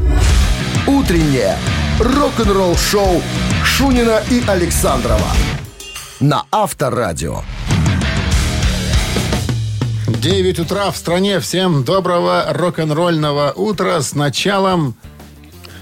Утреннее 0.86 1.56
рок-н-ролл-шоу 1.98 3.22
Шунина 3.64 4.22
и 4.30 4.42
Александрова 4.46 5.32
на 6.20 6.44
Авторадио. 6.50 7.42
9 10.08 10.58
утра 10.60 10.90
в 10.90 10.96
стране. 10.96 11.40
Всем 11.40 11.84
доброго 11.84 12.46
рок-н-ролльного 12.48 13.52
утра 13.52 14.00
с 14.00 14.14
началом 14.14 14.94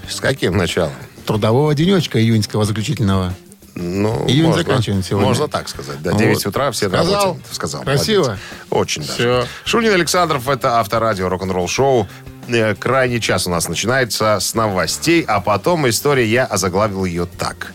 С 0.07 0.19
каким 0.19 0.57
началом? 0.57 0.93
трудового 1.25 1.73
денечка 1.73 2.19
июньского 2.21 2.65
заключительного. 2.65 3.33
Ну, 3.75 4.25
Июнь 4.27 4.47
можно, 4.47 4.63
заканчиваем 4.63 5.03
сегодня. 5.03 5.27
Можно 5.27 5.47
так 5.49 5.67
сказать. 5.67 6.01
Да, 6.01 6.11
Вот. 6.11 6.19
9 6.19 6.45
утра 6.45 6.71
все 6.71 6.87
на 6.87 6.97
Сказал? 7.03 7.23
работе. 7.25 7.39
Сказал. 7.51 7.83
Красиво? 7.83 8.23
молодец. 8.23 8.39
Очень 8.69 9.01
даже. 9.01 9.13
Всё. 9.13 9.45
Шунин 9.65 9.93
Александров, 9.93 10.47
это 10.47 10.79
авторадио 10.79 11.27
рок-н-ролл 11.27 11.67
шоу. 11.67 12.07
Э, 12.47 12.73
Крайний 12.75 13.19
час 13.19 13.47
у 13.47 13.49
нас 13.49 13.67
начинается 13.67 14.39
с 14.39 14.53
новостей, 14.53 15.23
а 15.27 15.41
потом 15.41 15.89
история, 15.89 16.25
я 16.25 16.45
озаглавил 16.45 17.03
ее 17.05 17.25
так. 17.25 17.73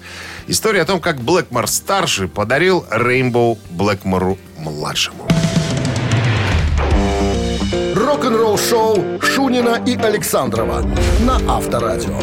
История 0.50 0.82
о 0.82 0.84
том, 0.84 1.00
как 1.00 1.20
Блэкмор 1.20 1.68
старший 1.68 2.26
подарил 2.26 2.84
Рейнбоу 2.90 3.56
Блэкмору 3.70 4.36
младшему. 4.58 5.28
Рок-н-ролл-шоу 7.94 9.20
Шунина 9.22 9.80
и 9.86 9.94
Александрова 9.94 10.82
на 11.20 11.36
Авторадио. 11.48 12.18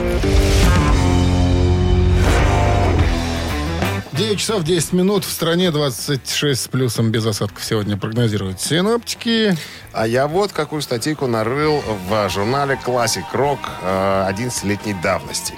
9 4.11 4.37
часов 4.37 4.65
10 4.65 4.91
минут. 4.91 5.23
В 5.23 5.31
стране 5.31 5.71
26 5.71 6.61
с 6.61 6.67
плюсом 6.67 7.11
без 7.11 7.25
осадков 7.25 7.63
сегодня 7.63 7.95
прогнозируют 7.95 8.59
синоптики. 8.59 9.55
А 9.93 10.05
я 10.05 10.27
вот 10.27 10.51
какую 10.51 10.81
статейку 10.81 11.27
нарыл 11.27 11.81
в 12.09 12.29
журнале 12.29 12.77
Classic 12.85 13.23
Rock 13.31 13.59
э, 13.81 14.29
11-летней 14.33 14.95
давности. 15.01 15.53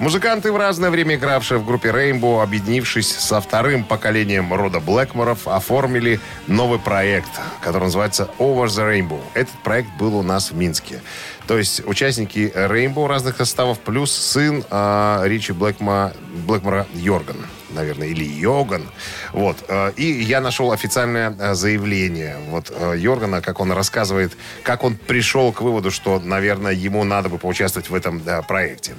Музыканты, 0.00 0.50
в 0.50 0.56
разное 0.56 0.90
время 0.90 1.14
игравшие 1.14 1.58
в 1.58 1.64
группе 1.64 1.90
Rainbow, 1.90 2.42
объединившись 2.42 3.16
со 3.16 3.40
вторым 3.40 3.84
поколением 3.84 4.52
рода 4.52 4.80
Блэкморов, 4.80 5.46
оформили 5.46 6.18
новый 6.48 6.80
проект, 6.80 7.30
который 7.60 7.84
называется 7.84 8.28
Over 8.38 8.66
the 8.66 8.90
Rainbow. 8.90 9.20
Этот 9.34 9.54
проект 9.62 9.88
был 9.96 10.16
у 10.16 10.22
нас 10.22 10.50
в 10.50 10.56
Минске. 10.56 11.00
То 11.46 11.56
есть 11.56 11.86
участники 11.86 12.52
Rainbow 12.54 13.06
разных 13.06 13.36
составов, 13.36 13.78
плюс 13.78 14.10
сын 14.10 14.64
э, 14.68 15.20
Ричи 15.26 15.52
Блэкма, 15.52 16.12
Блэкмора 16.46 16.86
Йорган 16.94 17.36
наверное, 17.70 18.08
или 18.08 18.24
Йоган. 18.24 18.88
Вот. 19.32 19.56
э, 19.68 19.92
И 19.96 20.22
я 20.22 20.40
нашел 20.40 20.70
официальное 20.72 21.34
э, 21.38 21.54
заявление 21.54 22.36
вот 22.48 22.72
э, 22.74 22.94
Йоргана, 22.96 23.40
как 23.40 23.60
он 23.60 23.72
рассказывает, 23.72 24.32
как 24.62 24.84
он 24.84 24.96
пришел 24.96 25.52
к 25.52 25.60
выводу, 25.60 25.90
что, 25.90 26.20
наверное, 26.20 26.72
ему 26.72 27.02
надо 27.02 27.28
бы 27.28 27.38
поучаствовать 27.38 27.90
в 27.90 27.94
этом 27.94 28.22
э, 28.24 28.42
проекте. 28.42 28.94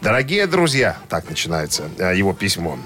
Дорогие 0.00 0.46
друзья, 0.46 0.98
так 1.08 1.28
начинается 1.28 1.88
э, 1.98 2.16
его 2.16 2.32
письмо. 2.32 2.78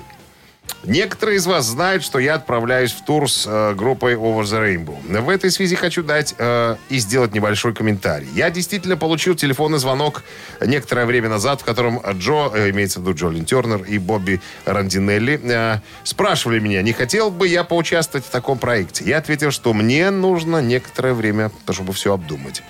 Некоторые 0.85 1.37
из 1.37 1.47
вас 1.47 1.67
знают, 1.67 2.03
что 2.03 2.19
я 2.19 2.35
отправляюсь 2.35 2.93
в 2.93 3.05
тур 3.05 3.31
с 3.31 3.45
э, 3.47 3.75
группой 3.75 4.15
Over 4.15 4.45
the 4.45 4.65
Rainbow. 4.65 5.21
В 5.21 5.29
этой 5.29 5.51
связи 5.51 5.77
хочу 5.77 6.03
дать 6.03 6.35
э, 6.39 6.77
и 6.89 6.99
сделать 6.99 7.35
небольшой 7.35 7.75
комментарий. 7.75 8.29
Я 8.35 8.51
действительно 8.51 8.97
получил 8.97 9.35
телефонный 9.35 9.79
звонок 9.79 10.23
некоторое 10.65 11.05
время 11.05 11.29
назад, 11.29 11.61
в 11.61 11.65
котором 11.65 12.01
Джо, 12.13 12.51
э, 12.55 12.71
имеется 12.71 13.01
в 13.01 13.03
виду 13.03 13.15
Джолин 13.15 13.45
Тернер 13.45 13.83
и 13.83 13.99
Бобби 13.99 14.41
Рандинелли, 14.65 15.39
э, 15.43 15.81
спрашивали 16.05 16.61
меня, 16.61 16.81
не 16.81 16.95
хотел 16.95 17.31
бы 17.31 17.47
я 17.47 17.63
поучаствовать 17.63 18.25
в 18.25 18.31
таком 18.31 18.57
проекте. 18.57 19.05
Я 19.05 19.19
ответил, 19.19 19.51
что 19.51 19.75
мне 19.75 20.11
нужно 20.11 20.63
некоторое 20.63 21.13
время, 21.13 21.51
чтобы 21.69 21.93
все 21.93 22.15
обдумать. 22.15 22.63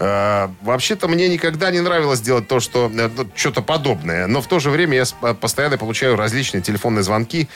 Э, 0.00 0.48
Вообще-то 0.62 1.08
мне 1.08 1.28
никогда 1.28 1.70
не 1.70 1.80
нравилось 1.80 2.20
делать 2.20 2.46
то, 2.48 2.60
что 2.60 2.90
э, 2.94 3.10
ну, 3.16 3.28
что-то 3.34 3.62
подобное. 3.62 4.26
Но 4.26 4.40
в 4.40 4.46
то 4.46 4.60
же 4.60 4.70
время 4.70 4.96
я 4.96 5.04
э, 5.22 5.34
постоянно 5.34 5.76
получаю 5.76 6.16
различные 6.16 6.62
телефонные 6.62 7.02
звонки 7.02 7.48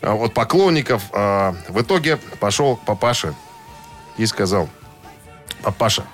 э, 0.00 0.08
от 0.10 0.32
поклонников. 0.32 1.02
Э, 1.12 1.52
В 1.68 1.82
итоге 1.82 2.18
пошел 2.40 2.76
к 2.76 2.84
папаше 2.84 3.34
и 4.16 4.26
сказал, 4.26 4.68
папаша, 5.62 6.04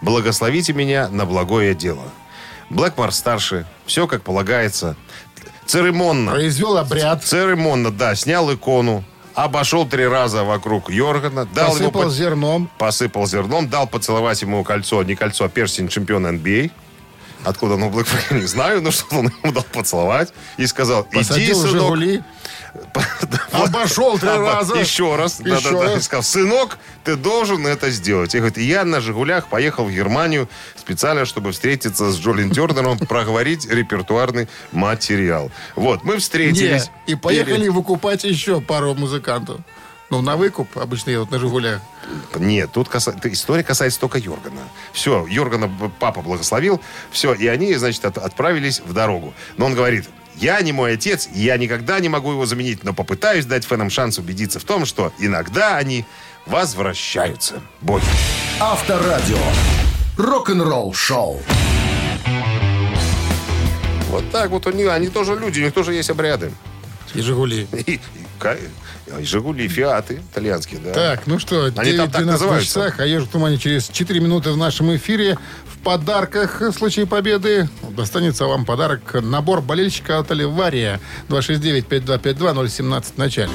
благословите 0.00 0.72
меня 0.72 1.08
на 1.08 1.26
благое 1.26 1.74
дело. 1.74 2.04
Блэкмор 2.70 3.12
старший, 3.12 3.64
все 3.84 4.06
как 4.06 4.22
полагается. 4.22 4.96
Церемонно. 5.66 6.32
Произвел 6.32 6.76
обряд. 6.78 7.24
Церемонно, 7.24 7.90
да, 7.90 8.14
снял 8.14 8.52
икону, 8.52 9.04
обошел 9.34 9.86
три 9.86 10.06
раза 10.06 10.44
вокруг 10.44 10.90
Йоргана, 10.90 11.46
дал 11.46 11.76
ему 11.76 11.90
Посыпал 11.90 12.02
под- 12.02 12.12
зерном. 12.12 12.70
посыпал 12.78 13.26
зерном, 13.26 13.68
дал 13.68 13.86
поцеловать 13.86 14.40
ему 14.42 14.62
кольцо, 14.64 15.02
не 15.02 15.14
кольцо, 15.14 15.44
а 15.44 15.48
перстень 15.48 15.88
чемпиона 15.88 16.28
NBA. 16.28 16.70
Откуда 17.44 17.74
он 17.74 17.82
у 17.84 17.90
Блэкмора, 17.90 18.22
не 18.40 18.46
знаю, 18.46 18.82
но 18.82 18.90
что 18.92 19.16
он 19.18 19.32
ему 19.42 19.52
дал 19.52 19.64
поцеловать. 19.64 20.32
И 20.58 20.66
сказал, 20.66 21.06
иди, 21.10 21.18
Посадил 21.18 21.56
сынок. 21.56 21.72
«Жигули». 21.82 22.22
Обошел 23.52 24.18
три 24.18 24.28
раза. 24.28 24.76
Еще 24.76 25.14
раз. 25.16 25.40
Да-да-да. 25.40 25.94
раз. 25.94 26.04
Сказал, 26.04 26.22
сынок, 26.22 26.78
ты 27.04 27.16
должен 27.16 27.66
это 27.66 27.90
сделать. 27.90 28.34
И 28.34 28.38
говорит, 28.38 28.58
я 28.58 28.84
на 28.84 29.00
«Жигулях» 29.00 29.46
поехал 29.48 29.84
в 29.84 29.90
Германию 29.92 30.48
специально, 30.76 31.24
чтобы 31.24 31.52
встретиться 31.52 32.10
с 32.10 32.18
Джолин 32.18 32.50
Тернером, 32.50 32.98
проговорить 33.08 33.68
репертуарный 33.68 34.48
материал. 34.72 35.50
Вот, 35.76 36.04
мы 36.04 36.18
встретились. 36.18 36.90
Не, 37.06 37.12
И 37.12 37.16
поехали 37.16 37.68
выкупать 37.68 38.24
еще 38.24 38.60
пару 38.60 38.94
музыкантов. 38.94 39.60
Ну, 40.10 40.20
на 40.20 40.36
выкуп 40.36 40.76
обычно 40.76 41.10
едут 41.10 41.30
на 41.30 41.38
«Жигулях». 41.38 41.80
Нет, 42.36 42.70
тут 42.72 42.88
каса- 42.88 43.18
история 43.32 43.62
касается 43.64 43.98
только 43.98 44.18
Йоргана. 44.18 44.60
Все, 44.92 45.26
Йоргана 45.26 45.70
папа 45.98 46.20
благословил, 46.20 46.82
все, 47.10 47.32
и 47.32 47.46
они, 47.46 47.74
значит, 47.76 48.04
от- 48.04 48.18
отправились 48.18 48.80
в 48.80 48.92
дорогу. 48.92 49.32
Но 49.56 49.66
он 49.66 49.74
говорит, 49.74 50.08
я 50.36 50.60
не 50.62 50.72
мой 50.72 50.94
отец, 50.94 51.28
и 51.34 51.40
я 51.40 51.56
никогда 51.56 52.00
не 52.00 52.08
могу 52.08 52.32
его 52.32 52.46
заменить, 52.46 52.84
но 52.84 52.92
попытаюсь 52.92 53.46
дать 53.46 53.64
фэнам 53.64 53.90
шанс 53.90 54.18
убедиться 54.18 54.58
в 54.58 54.64
том, 54.64 54.84
что 54.86 55.12
иногда 55.18 55.76
они 55.76 56.04
возвращаются. 56.46 57.60
Боги. 57.80 58.04
Авторадио. 58.60 59.38
Рок-н-ролл-шоу. 60.16 61.40
Вот 64.10 64.30
так 64.30 64.50
вот 64.50 64.66
они, 64.66 64.84
они 64.84 65.08
тоже 65.08 65.34
люди, 65.38 65.60
у 65.60 65.64
них 65.64 65.72
тоже 65.72 65.94
есть 65.94 66.10
обряды. 66.10 66.52
И 67.14 67.20
«Жигули». 67.20 67.66
И 67.72 67.98
Жигули, 69.20 69.68
Фиаты 69.68 70.22
итальянские, 70.32 70.80
да. 70.80 70.92
Так, 70.92 71.26
ну 71.26 71.38
что, 71.38 71.70
Они 71.76 71.92
там 71.92 72.10
так 72.10 72.22
9-12 72.22 72.24
на 72.24 72.32
называются. 72.32 72.66
часах, 72.68 73.00
а 73.00 73.06
«Ежик 73.06 73.28
в 73.28 73.32
тумане» 73.32 73.58
через 73.58 73.88
4 73.88 74.20
минуты 74.20 74.50
в 74.52 74.56
нашем 74.56 74.94
эфире. 74.96 75.36
В 75.66 75.78
подарках 75.84 76.60
в 76.60 76.72
случае 76.72 77.06
победы 77.06 77.68
достанется 77.90 78.46
вам 78.46 78.64
подарок. 78.64 79.00
Набор 79.14 79.60
болельщика 79.60 80.18
от 80.18 80.30
Оливария. 80.30 81.00
269-5252-017 81.28 83.04
в 83.14 83.18
начале. 83.18 83.50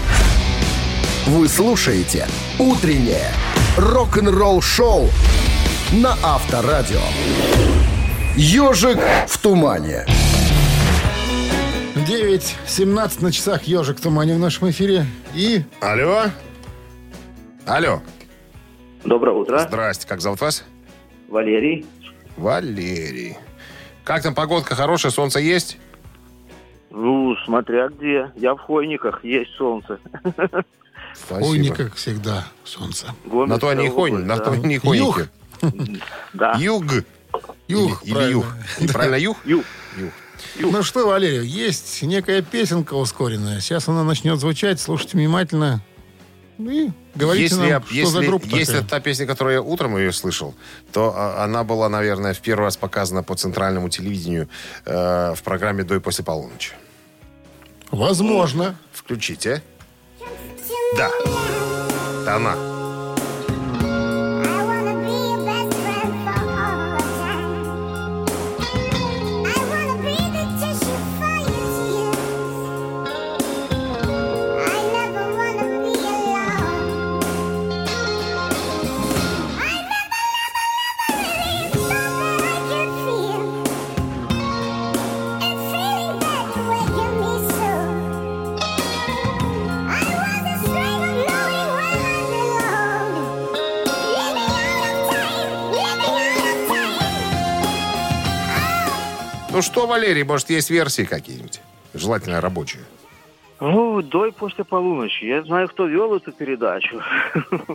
Вы 1.27 1.47
слушаете 1.49 2.27
«Утреннее 2.59 3.31
рок-н-ролл-шоу» 3.77 5.09
на 5.91 6.17
Авторадио. 6.23 7.01
«Ежик 8.35 8.99
в 9.27 9.37
тумане». 9.39 10.05
9.17 12.07 13.21
на 13.21 13.31
часах 13.33 13.63
«Ежик 13.63 13.97
в 13.97 14.01
тумане» 14.01 14.33
в 14.35 14.39
нашем 14.39 14.69
эфире. 14.69 15.05
И 15.35 15.61
Алло? 15.81 16.27
Алло. 17.65 18.01
Доброе 19.03 19.35
утро. 19.35 19.59
Здрасте, 19.59 20.07
как 20.07 20.21
зовут 20.21 20.39
вас? 20.39 20.63
Валерий. 21.27 21.85
Валерий. 22.37 23.35
Как 24.05 24.23
там 24.23 24.33
погодка 24.35 24.73
хорошая, 24.73 25.11
солнце 25.11 25.39
есть? 25.41 25.77
Ну, 26.91 27.35
смотря 27.43 27.89
где. 27.89 28.31
Я 28.37 28.55
в 28.55 28.59
Хойниках, 28.59 29.25
есть 29.25 29.51
солнце. 29.57 29.99
Не 31.29 31.71
как 31.71 31.95
всегда, 31.95 32.45
солнце. 32.63 33.07
Гомельская 33.25 33.47
На 33.47 33.59
то 33.59 33.67
они 33.69 33.85
и 33.85 33.89
область, 33.89 33.95
хойни, 34.13 34.23
на 34.25 34.37
да. 34.37 34.43
то 34.45 34.51
они 34.51 34.75
и 34.75 34.77
хойники. 34.77 35.29
Да. 36.33 36.53
Юг. 36.57 36.85
Юг, 37.67 38.01
Или, 38.03 38.11
или 38.11 38.13
правильно. 38.13 38.31
юг. 38.31 38.45
Правильно, 38.93 39.15
юг? 39.15 39.37
Юг. 39.43 39.65
Ну 40.59 40.83
что, 40.83 41.07
Валерий, 41.07 41.47
есть 41.47 42.01
некая 42.03 42.41
песенка 42.41 42.93
ускоренная. 42.93 43.59
Сейчас 43.59 43.87
она 43.87 44.03
начнет 44.03 44.39
звучать. 44.39 44.79
Слушайте 44.79 45.17
внимательно. 45.17 45.81
И 46.57 46.89
говорите 47.13 47.43
Если, 47.43 47.55
нам, 47.57 47.67
я- 47.67 47.81
что 47.81 47.93
если, 47.93 48.11
за 48.13 48.21
группа 48.23 48.45
если 48.45 48.65
такая. 48.65 48.79
это 48.81 48.89
та 48.89 48.99
песня, 48.99 49.27
которую 49.27 49.53
я 49.53 49.61
утром 49.61 49.95
ее 49.97 50.11
слышал, 50.11 50.55
то 50.91 51.13
а, 51.15 51.43
она 51.43 51.63
была, 51.63 51.87
наверное, 51.87 52.33
в 52.33 52.39
первый 52.39 52.63
раз 52.63 52.77
показана 52.77 53.21
по 53.21 53.35
центральному 53.35 53.89
телевидению 53.89 54.49
э, 54.85 55.33
в 55.35 55.43
программе 55.43 55.83
«До 55.83 55.95
и 55.95 55.99
после 55.99 56.23
полуночи». 56.25 56.71
Возможно. 57.91 58.75
Включите. 58.91 59.61
Да. 60.97 61.09
Это 62.21 62.35
она. 62.35 62.76
Ну 99.57 99.63
что, 99.63 99.87
Валерий, 99.87 100.21
может, 100.21 100.51
есть 100.51 100.69
версии 100.69 101.01
какие-нибудь? 101.01 101.61
Желательно 101.95 102.41
рабочие. 102.41 102.83
Ну, 103.59 104.03
до 104.03 104.27
и 104.27 104.31
после 104.31 104.63
полуночи. 104.63 105.25
Я 105.25 105.41
знаю, 105.41 105.67
кто 105.67 105.87
вел 105.87 106.15
эту 106.15 106.31
передачу. 106.31 107.01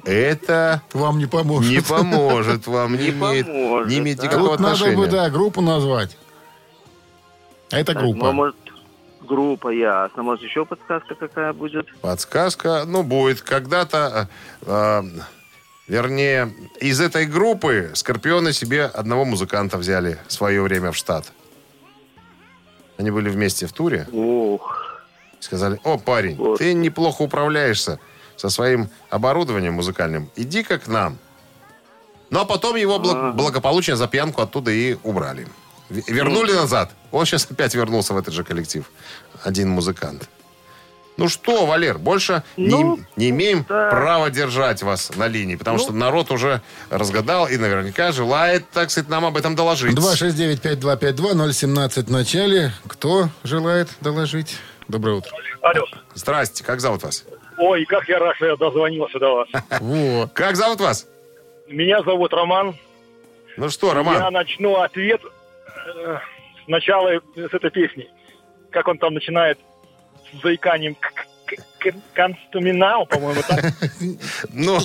Это 0.05 0.81
Вам 0.93 1.19
не 1.19 1.27
поможет. 1.27 1.73
не 1.73 1.81
поможет 1.81 2.69
вам, 2.69 2.93
не 2.93 2.99
Не 2.99 3.11
имеет, 3.11 3.47
поможет, 3.49 3.89
не 3.89 3.99
имеет 3.99 4.23
никакого 4.23 4.51
Тут 4.51 4.61
надо 4.61 4.75
отношения. 4.75 4.97
бы, 4.97 5.07
да, 5.09 5.29
группу 5.29 5.61
назвать. 5.61 6.17
А 7.73 7.81
это 7.81 7.95
Так, 7.95 8.03
группа. 8.05 8.19
Ну, 8.19 8.27
а 8.29 8.33
может, 8.33 8.57
группа 9.23 9.71
ясно. 9.71 10.23
Может, 10.23 10.45
еще 10.45 10.65
подсказка 10.65 11.17
какая 11.17 11.53
будет? 11.53 11.93
Подсказка, 12.01 12.85
ну, 12.87 13.03
будет 13.03 13.41
когда-то, 13.41 14.29
э, 14.65 15.03
вернее, 15.89 16.55
из 16.79 17.01
этой 17.01 17.27
группы 17.27 17.91
Скорпионы 17.95 18.53
себе 18.53 18.85
одного 18.85 19.25
музыканта 19.25 19.79
взяли 19.79 20.21
в 20.29 20.33
свое 20.33 20.63
время 20.63 20.93
в 20.93 20.97
штат. 20.97 21.33
Они 22.99 23.11
были 23.11 23.29
вместе 23.31 23.67
в 23.67 23.73
туре. 23.73 24.07
Ох. 24.13 24.79
Сказали, 25.41 25.81
о, 25.85 25.99
парень, 25.99 26.37
Вот. 26.37 26.59
ты 26.59 26.73
неплохо 26.75 27.23
управляешься 27.23 27.99
со 28.37 28.49
своим 28.49 28.89
оборудованием 29.11 29.75
музыкальным. 29.75 30.31
Иди-ка 30.37 30.79
к 30.79 30.87
нам. 30.89 31.19
Ну, 32.31 32.41
а 32.41 32.45
потом 32.45 32.77
его 32.77 32.99
благ- 32.99 33.35
благополучно 33.35 33.97
за 33.97 34.07
пьянку 34.09 34.41
оттуда 34.43 34.71
и 34.71 34.97
убрали. 35.03 35.47
Вернули 35.91 36.53
назад. 36.53 36.91
Он 37.11 37.27
сейчас 37.27 37.47
опять 37.51 37.75
вернулся 37.75 38.15
в 38.15 38.17
этот 38.19 38.33
же 38.33 38.45
коллектив. 38.45 38.91
Один 39.43 39.69
музыкант. 39.69 40.29
Ну 41.17 41.29
что, 41.29 41.67
Валер, 41.67 41.99
больше 41.99 42.43
Ну, 42.57 42.97
не, 43.17 43.17
не 43.17 43.31
имеем 43.31 43.65
да. 43.69 43.91
права 43.91 44.31
держать 44.31 44.83
вас 44.83 45.15
на 45.17 45.29
линии, 45.29 45.57
потому 45.57 45.79
что 45.79 45.93
народ 45.93 46.31
уже 46.31 46.63
разгадал 46.91 47.49
и 47.49 47.57
наверняка 47.59 48.13
желает, 48.13 48.69
так 48.71 48.91
сказать, 48.91 49.11
нам 49.11 49.25
об 49.27 49.37
этом 49.37 49.55
доложить. 49.55 49.95
269-5252-017 49.97 52.07
в 52.07 52.11
начале. 52.11 52.73
Кто 52.87 53.29
желает 53.45 53.89
доложить? 54.01 54.57
Доброе 54.89 55.17
утро. 55.19 55.31
Алло. 55.61 55.85
Здрасте, 56.15 56.65
как 56.65 56.81
зовут 56.81 57.03
вас? 57.03 57.25
Ой, 57.59 57.85
как 57.85 58.09
я 58.09 58.19
рад, 58.19 58.35
что 58.37 58.47
я 58.47 58.57
дозвонился 58.57 59.19
до 59.19 59.35
вас. 59.37 59.49
Во. 59.81 60.27
Как 60.33 60.57
зовут 60.57 60.81
вас? 60.81 61.07
Меня 61.69 62.03
зовут 62.03 62.33
Роман. 62.33 62.75
Ну 63.57 63.69
что, 63.69 63.93
Роман? 63.95 64.17
Я 64.17 64.31
начну 64.31 64.77
ответ 64.77 65.21
э, 65.87 66.17
сначала 66.65 67.21
с 67.37 67.55
этой 67.55 67.71
песни. 67.71 68.09
Как 68.71 68.89
он 68.89 68.99
там 68.99 69.15
начинает 69.15 69.59
заиканием 70.43 70.97
Констуминал, 72.15 73.07
по-моему, 73.07 73.43
так. 73.47 73.65
Ну, 74.51 74.79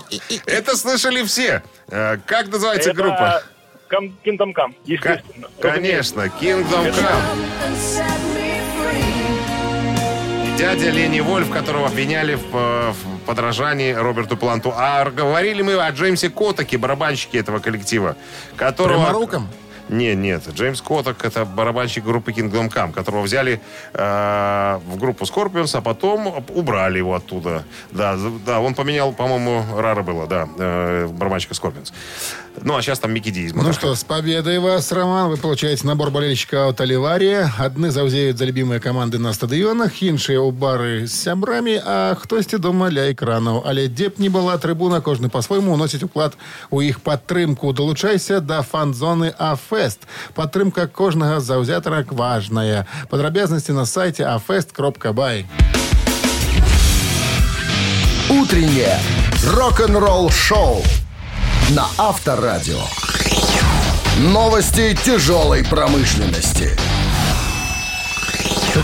это 0.46 0.76
слышали 0.76 1.24
все. 1.24 1.62
Э, 1.90 2.18
Как 2.26 2.48
называется 2.48 2.94
группа? 2.94 3.44
Kingdom 3.90 4.54
Come, 4.54 4.76
естественно. 4.86 5.48
Конечно, 5.62 6.22
Kingdom 6.42 6.94
Come. 6.94 7.22
И 10.44 10.58
Дядя 10.58 10.90
Лени 10.90 11.20
Вольф, 11.20 11.52
которого 11.52 11.88
обвиняли 11.88 12.34
в, 12.34 12.56
э, 12.56 12.92
в 12.92 13.20
подражании 13.26 13.94
Роберту 13.94 14.36
Планту. 14.36 14.74
А 14.76 15.06
говорили 15.10 15.62
мы 15.62 15.76
о 15.76 15.90
Джеймсе 15.92 16.30
Котаке, 16.30 16.78
барабанщике 16.78 17.38
этого 17.38 17.60
коллектива, 17.60 18.18
которого... 18.56 19.06
Пряморуком? 19.06 19.50
Не, 19.89 20.15
нет. 20.15 20.43
Джеймс 20.55 20.81
Котак 20.81 21.25
это 21.25 21.45
барабанщик 21.45 22.05
группы 22.05 22.33
Kingdom 22.33 22.73
Come, 22.73 22.93
которого 22.93 23.23
взяли 23.23 23.61
э, 23.95 24.79
в 24.89 24.97
группу 24.97 25.25
Scorpions, 25.25 25.77
а 25.77 25.81
потом 25.81 26.45
убрали 26.49 26.99
его 26.99 27.15
оттуда. 27.15 27.65
Да, 27.91 28.17
з- 28.17 28.31
да, 28.47 28.61
он 28.61 28.75
поменял, 28.75 29.13
по-моему, 29.13 29.65
Рара 29.77 30.03
было, 30.03 30.27
да, 30.27 30.49
э, 30.59 31.07
барабанщика 31.09 31.55
Scorpions. 31.55 31.93
Ну, 32.63 32.77
а 32.77 32.83
сейчас 32.83 32.99
там 32.99 33.13
Микки 33.13 33.31
Ди 33.31 33.45
из 33.47 33.55
Ну 33.55 33.63
Motorhead. 33.63 33.73
что, 33.73 33.95
с 33.95 34.05
победой 34.05 34.59
вас, 34.59 34.93
Роман. 34.93 35.31
Вы 35.31 35.37
получаете 35.37 35.87
набор 35.87 36.11
болельщика 36.11 36.69
от 36.69 36.81
Оливария. 36.81 37.51
Одни 37.59 37.89
завзеют 37.89 38.39
за 38.39 38.45
любимые 38.45 38.79
команды 38.81 39.19
на 39.19 39.33
стадионах, 39.33 40.03
іншие 40.03 40.39
у 40.39 40.51
бары 40.53 41.07
з 41.07 41.13
сябрамі, 41.23 41.81
а 41.87 42.15
хтосьці 42.15 42.59
дома 42.59 42.91
ля 42.91 43.11
экранаў. 43.13 43.63
Але 43.67 43.89
дзе 43.89 44.09
б 44.09 44.13
не 44.19 44.29
была 44.29 44.59
трыбуна, 44.59 45.01
кожны 45.01 45.29
по-свойму 45.31 45.73
уносіць 45.73 46.03
уклад 46.03 46.37
у 46.71 46.83
іх 46.83 47.01
падтрымку. 47.01 47.73
Долучайся 47.73 48.41
да 48.41 48.61
фан-зоны 48.63 49.33
АФест. 49.78 50.08
Падтрымка 50.34 50.88
кожнага 50.88 51.40
заўзятара 51.40 52.06
важная. 52.10 52.86
Падрабязнасці 53.10 53.72
на 53.72 53.86
сайце 53.86 54.24
afest.by. 54.24 55.46
Утреннее 58.30 59.00
рок-н-ролл-шоу 59.46 60.84
на 61.70 61.86
Авторадио. 61.98 62.82
Новости 64.20 64.98
тяжелой 65.06 65.64
промышленности. 65.64 66.72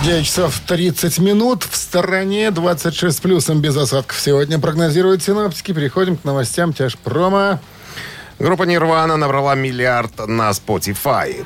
9 0.04 0.26
часов 0.26 0.60
30 0.66 1.20
минут. 1.20 1.64
В 1.70 1.76
стороне 1.76 2.52
26 2.52 3.18
с 3.18 3.20
плюсом 3.20 3.62
без 3.62 3.78
осадков. 3.78 4.20
Сегодня 4.20 4.60
прогнозируют 4.60 5.24
синоптики. 5.24 5.72
Переходим 5.72 6.18
к 6.18 6.24
новостям 6.24 6.74
тяжпрома. 6.74 7.60
Группа 8.44 8.64
Нирвана 8.64 9.16
набрала 9.16 9.56
миллиард 9.56 10.28
на 10.28 10.50
Spotify. 10.50 11.46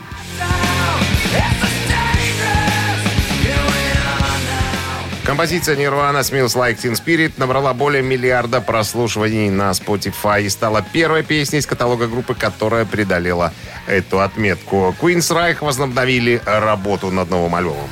Композиция 5.23 5.75
Nirvana 5.75 6.21
Smells 6.21 6.55
Like 6.55 6.77
Teen 6.77 6.93
Spirit 6.93 7.33
набрала 7.37 7.75
более 7.75 8.01
миллиарда 8.01 8.61
прослушиваний 8.61 9.51
на 9.51 9.69
Spotify 9.73 10.41
и 10.41 10.49
стала 10.49 10.81
первой 10.81 11.21
песней 11.21 11.59
из 11.59 11.67
каталога 11.67 12.07
группы, 12.07 12.33
которая 12.33 12.83
преодолела 12.83 13.53
эту 13.85 14.19
отметку. 14.19 14.95
Queen's 14.99 15.31
Reich 15.31 15.57
возобновили 15.63 16.41
работу 16.45 17.11
над 17.11 17.29
новым 17.29 17.53
альбомом. 17.53 17.89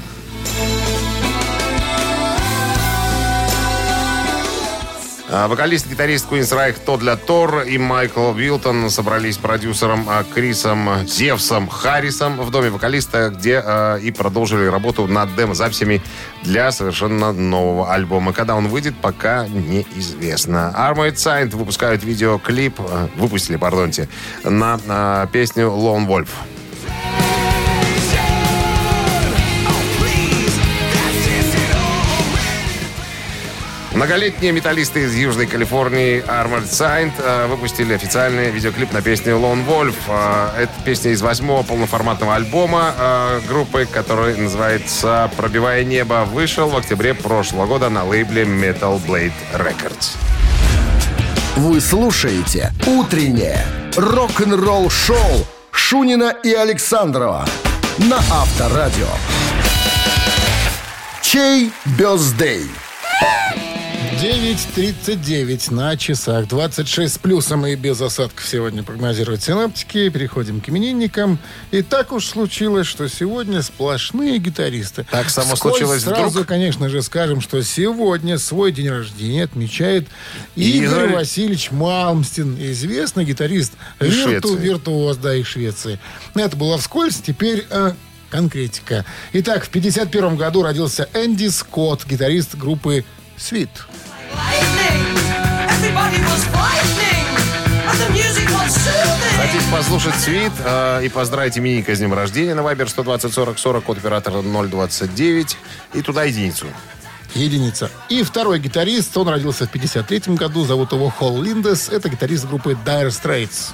Вокалист 5.36 5.88
и 5.88 5.90
гитарист 5.90 6.32
Queen's 6.32 6.52
Reich 6.56 6.80
Тодля 6.86 7.18
Тор 7.18 7.64
и 7.64 7.78
Майкл 7.78 8.32
Вилтон 8.32 8.90
собрались 8.90 9.38
продюсером 9.38 10.06
а, 10.08 10.24
Крисом 10.24 11.06
Зевсом 11.06 11.68
Харрисом 11.68 12.40
в 12.40 12.50
доме 12.52 12.70
вокалиста, 12.70 13.30
где 13.30 13.62
а, 13.64 13.98
и 13.98 14.12
продолжили 14.12 14.66
работу 14.66 15.08
над 15.08 15.36
демо-записями 15.36 16.02
для 16.44 16.72
совершенно 16.72 17.34
нового 17.34 17.94
альбома. 17.94 18.32
Когда 18.32 18.56
он 18.56 18.70
выйдет, 18.70 18.96
пока 19.02 19.46
неизвестно. 19.48 20.74
Armored 20.74 21.16
Saint 21.16 21.54
выпускают 21.54 22.04
видеоклип, 22.06 22.80
а, 22.80 23.10
выпустили, 23.18 23.58
пардонте, 23.58 24.08
на 24.46 24.80
а, 24.88 25.28
песню 25.28 25.66
Lone 25.66 26.08
Wolf. 26.08 26.30
Многолетние 33.96 34.52
металлисты 34.52 35.04
из 35.04 35.16
Южной 35.16 35.48
Калифорнии 35.48 36.22
Armored 36.28 36.70
Saint 36.70 37.14
э, 37.18 37.48
выпустили 37.48 37.94
официальный 37.94 38.52
видеоклип 38.52 38.92
на 38.92 39.02
песню 39.02 39.36
Lone 39.38 39.66
Wolf. 39.66 39.96
Э, 40.10 40.64
Это 40.64 40.74
песня 40.84 41.12
из 41.12 41.22
восьмого 41.22 41.64
полноформатного 41.64 42.36
альбома 42.36 42.94
э, 42.98 43.40
группы, 43.48 43.88
который 43.90 44.36
называется 44.36 45.32
«Пробивая 45.38 45.86
небо». 45.86 46.26
Вышел 46.26 46.68
в 46.68 46.76
октябре 46.76 47.14
прошлого 47.14 47.68
года 47.68 47.90
на 47.90 48.04
лейбле 48.04 48.44
Metal 48.44 49.02
Blade 49.02 49.32
Records. 49.54 50.18
Вы 51.56 51.80
слушаете 51.80 52.74
«Утреннее 52.86 53.66
рок-н-ролл-шоу» 53.96 55.48
Шунина 55.72 56.36
и 56.44 56.52
Александрова 56.54 57.46
на 58.00 58.18
Авторадио. 58.18 59.08
Чей 61.22 61.72
бездей? 61.98 62.70
9.39 64.22 65.74
на 65.74 65.98
часах. 65.98 66.48
26 66.48 67.16
с 67.16 67.18
плюсом 67.18 67.66
и 67.66 67.76
без 67.76 68.00
осадков 68.00 68.48
сегодня 68.48 68.82
прогнозируют 68.82 69.44
синаптики. 69.44 70.08
Переходим 70.08 70.62
к 70.62 70.70
именинникам. 70.70 71.38
И 71.72 71.82
так 71.82 72.14
уж 72.14 72.28
случилось, 72.28 72.88
что 72.88 73.10
сегодня 73.10 73.62
сплошные 73.62 74.38
гитаристы. 74.38 75.06
Так 75.12 75.30
само 75.30 75.56
Вскользь 75.56 75.78
случилось 75.78 76.04
сразу, 76.04 76.30
вдруг? 76.30 76.48
конечно 76.48 76.88
же, 76.88 77.02
скажем, 77.02 77.42
что 77.42 77.62
сегодня 77.62 78.38
свой 78.38 78.72
день 78.72 78.90
рождения 78.90 79.44
отмечает 79.44 80.08
Игорь, 80.56 80.86
Игорь. 80.86 81.14
Васильевич 81.16 81.72
Малмстин, 81.72 82.56
известный 82.72 83.26
гитарист, 83.26 83.74
вирту, 84.00 84.56
виртуоз, 84.56 85.18
да, 85.18 85.36
из 85.36 85.46
Швеции. 85.46 86.00
Это 86.36 86.56
было 86.56 86.78
вскользь, 86.78 87.18
теперь 87.18 87.66
э, 87.70 87.92
конкретика. 88.30 89.06
Итак, 89.34 89.66
в 89.66 89.70
51 89.70 90.38
году 90.38 90.64
родился 90.64 91.10
Энди 91.14 91.48
Скотт, 91.48 92.06
гитарист 92.06 92.56
группы 92.56 93.04
«Свит». 93.38 93.70
Хотите 99.38 99.64
послушать 99.72 100.16
свит 100.16 100.52
э, 100.64 101.06
и 101.06 101.10
поздравить 101.10 101.58
именинника 101.58 101.94
с 101.96 102.00
днем 102.00 102.14
рождения 102.14 102.56
на 102.56 102.62
Viber 102.62 102.88
120 102.88 103.34
40 103.34 103.60
40 103.60 103.84
код 103.84 103.98
оператора 103.98 104.42
029 104.42 105.58
и 105.94 106.02
туда 106.02 106.24
единицу. 106.24 106.66
Единица. 107.36 107.92
И 108.10 108.24
второй 108.24 108.60
гитарист, 108.60 109.16
он 109.18 109.28
родился 109.28 109.66
в 109.68 109.70
53 109.70 110.36
году, 110.36 110.66
зовут 110.66 110.94
его 110.94 111.10
Холл 111.10 111.42
Линдес. 111.42 111.90
Это 111.90 112.10
гитарист 112.10 112.48
группы 112.48 112.78
Dire 112.86 113.10
Straits. 113.10 113.74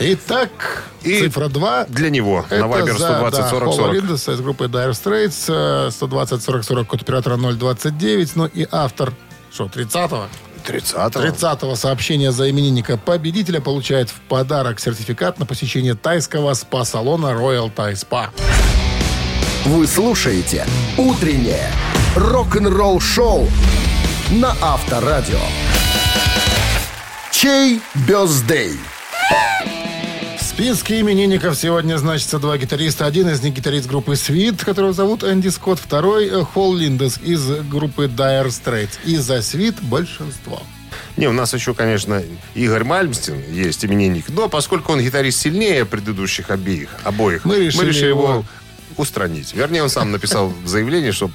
Итак, 0.00 0.87
И 1.02 1.20
цифра 1.20 1.48
2. 1.48 1.86
Для 1.88 2.10
него 2.10 2.44
на 2.50 2.64
Viber 2.64 2.94
120 2.94 3.46
40 3.50 3.64
Холла 3.64 3.76
40. 3.76 3.94
Линдеса 3.94 4.32
из 4.32 4.40
группы 4.40 4.64
Dire 4.64 4.90
Straits. 4.90 5.86
э, 5.86 5.90
120 5.90 6.42
40 6.42 6.64
40 6.64 6.86
код 6.86 7.02
оператора 7.02 7.36
029. 7.36 8.36
Ну 8.36 8.46
и 8.46 8.66
автор, 8.70 9.12
что, 9.52 9.66
30-го? 9.66 10.26
30 10.66 10.94
30-го 10.94 11.74
сообщения 11.76 12.30
за 12.30 12.50
именинника 12.50 12.98
победителя 12.98 13.60
получает 13.60 14.10
в 14.10 14.20
подарок 14.28 14.80
сертификат 14.80 15.38
на 15.38 15.46
посещение 15.46 15.94
тайского 15.94 16.52
спа-салона 16.52 17.28
Royal 17.28 17.72
Thai 17.74 17.92
Spa. 17.94 18.28
Вы 19.64 19.86
слушаете 19.86 20.66
«Утреннее 20.96 21.70
рок-н-ролл-шоу» 22.16 23.48
на 24.30 24.54
Авторадио. 24.60 25.38
Чей 27.30 27.80
бездей? 27.94 28.78
Списке 30.58 30.98
именинников 31.02 31.54
сегодня 31.56 31.96
значится 31.98 32.40
два 32.40 32.58
гитариста. 32.58 33.06
Один 33.06 33.28
из 33.28 33.40
них 33.44 33.54
гитарист 33.54 33.86
группы 33.86 34.16
Свит, 34.16 34.64
которого 34.64 34.92
зовут 34.92 35.22
Энди 35.22 35.46
Скотт. 35.50 35.78
Второй 35.78 36.28
Холл 36.42 36.74
Линдес 36.74 37.18
из 37.22 37.46
группы 37.70 38.06
Dire 38.06 38.48
Straits. 38.48 38.98
И 39.04 39.18
за 39.18 39.40
Свит 39.42 39.76
большинство. 39.80 40.60
Не, 41.16 41.28
у 41.28 41.32
нас 41.32 41.54
еще, 41.54 41.74
конечно, 41.74 42.24
Игорь 42.56 42.82
Мальмстин 42.82 43.40
есть 43.52 43.84
именинник, 43.84 44.30
но 44.30 44.48
поскольку 44.48 44.90
он 44.90 45.00
гитарист 45.00 45.38
сильнее 45.38 45.86
предыдущих 45.86 46.50
обеих, 46.50 46.88
обоих, 47.04 47.44
Мы 47.44 47.66
решили 47.66 48.08
его 48.08 48.22
его- 48.28 48.44
устранить. 48.96 49.54
Вернее, 49.54 49.84
он 49.84 49.90
сам 49.90 50.10
написал 50.10 50.48
в 50.64 50.66
заявлении, 50.66 51.12
что 51.12 51.30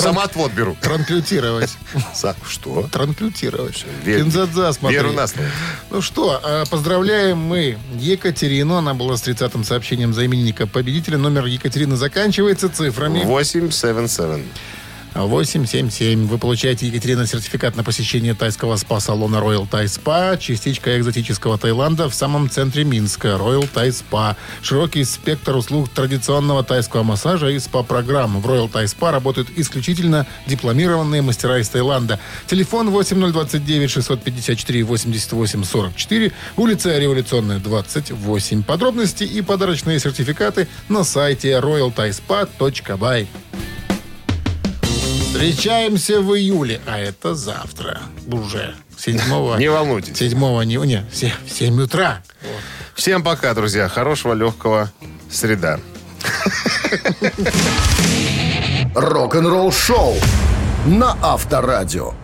самоотвод 0.00 0.52
беру. 0.52 0.76
Транклютировать. 0.80 1.76
Что? 2.48 2.88
Транклютировать. 2.90 3.84
Кинзадза, 4.04 4.72
смотри. 4.72 4.96
веру 4.96 5.12
на 5.12 5.26
слово. 5.26 5.48
Ну 5.90 6.00
что, 6.02 6.40
э, 6.42 6.64
поздравляем 6.70 7.38
мы 7.38 7.78
Екатерину. 7.98 8.76
Она 8.76 8.94
была 8.94 9.16
с 9.16 9.26
30-м 9.26 9.64
сообщением 9.64 10.12
за 10.12 10.26
именинника 10.26 10.66
победителя. 10.66 11.18
Номер 11.18 11.46
Екатерины 11.46 11.96
заканчивается 11.96 12.68
цифрами 12.68 13.22
877. 13.24 14.44
877. 15.14 16.26
Вы 16.26 16.38
получаете, 16.38 16.86
Екатерина, 16.86 17.26
сертификат 17.26 17.76
на 17.76 17.84
посещение 17.84 18.34
тайского 18.34 18.76
спа-салона 18.76 19.36
Royal 19.36 19.68
Thai 19.68 19.84
Spa, 19.84 20.36
частичка 20.38 20.98
экзотического 20.98 21.56
Таиланда 21.56 22.08
в 22.08 22.14
самом 22.14 22.50
центре 22.50 22.84
Минска. 22.84 23.28
Royal 23.28 23.68
Thai 23.72 23.88
Spa. 23.88 24.36
Широкий 24.62 25.04
спектр 25.04 25.54
услуг 25.56 25.88
традиционного 25.88 26.64
тайского 26.64 27.04
массажа 27.04 27.48
и 27.50 27.58
спа-программ. 27.58 28.40
В 28.40 28.46
Royal 28.46 28.70
Thai 28.70 28.84
Spa 28.84 29.12
работают 29.12 29.48
исключительно 29.56 30.26
дипломированные 30.46 31.22
мастера 31.22 31.58
из 31.58 31.68
Таиланда. 31.68 32.18
Телефон 32.46 32.90
8029 32.90 33.90
654 33.90 34.82
88 34.82 35.64
44, 35.64 36.32
улица 36.56 36.98
Революционная, 36.98 37.60
28. 37.60 38.62
Подробности 38.64 39.24
и 39.24 39.42
подарочные 39.42 40.00
сертификаты 40.00 40.66
на 40.88 41.04
сайте 41.04 41.52
royalthaispa.by. 41.52 43.28
Встречаемся 45.44 46.22
в 46.22 46.34
июле, 46.34 46.80
а 46.86 46.98
это 46.98 47.34
завтра 47.34 48.00
уже. 48.32 48.74
7 48.96 49.18
Не 49.58 49.68
волнуйтесь. 49.68 50.16
7 50.16 50.38
не, 50.64 50.76
не, 50.76 51.06
в 51.12 51.14
7, 51.14 51.32
в 51.46 51.52
7 51.52 51.82
утра. 51.82 52.22
Всем 52.94 53.22
пока, 53.22 53.52
друзья. 53.52 53.88
Хорошего, 53.88 54.32
легкого 54.32 54.90
среда. 55.30 55.80
Рок-н-ролл-шоу 58.94 60.14
на 60.86 61.14
Авторадио. 61.20 62.14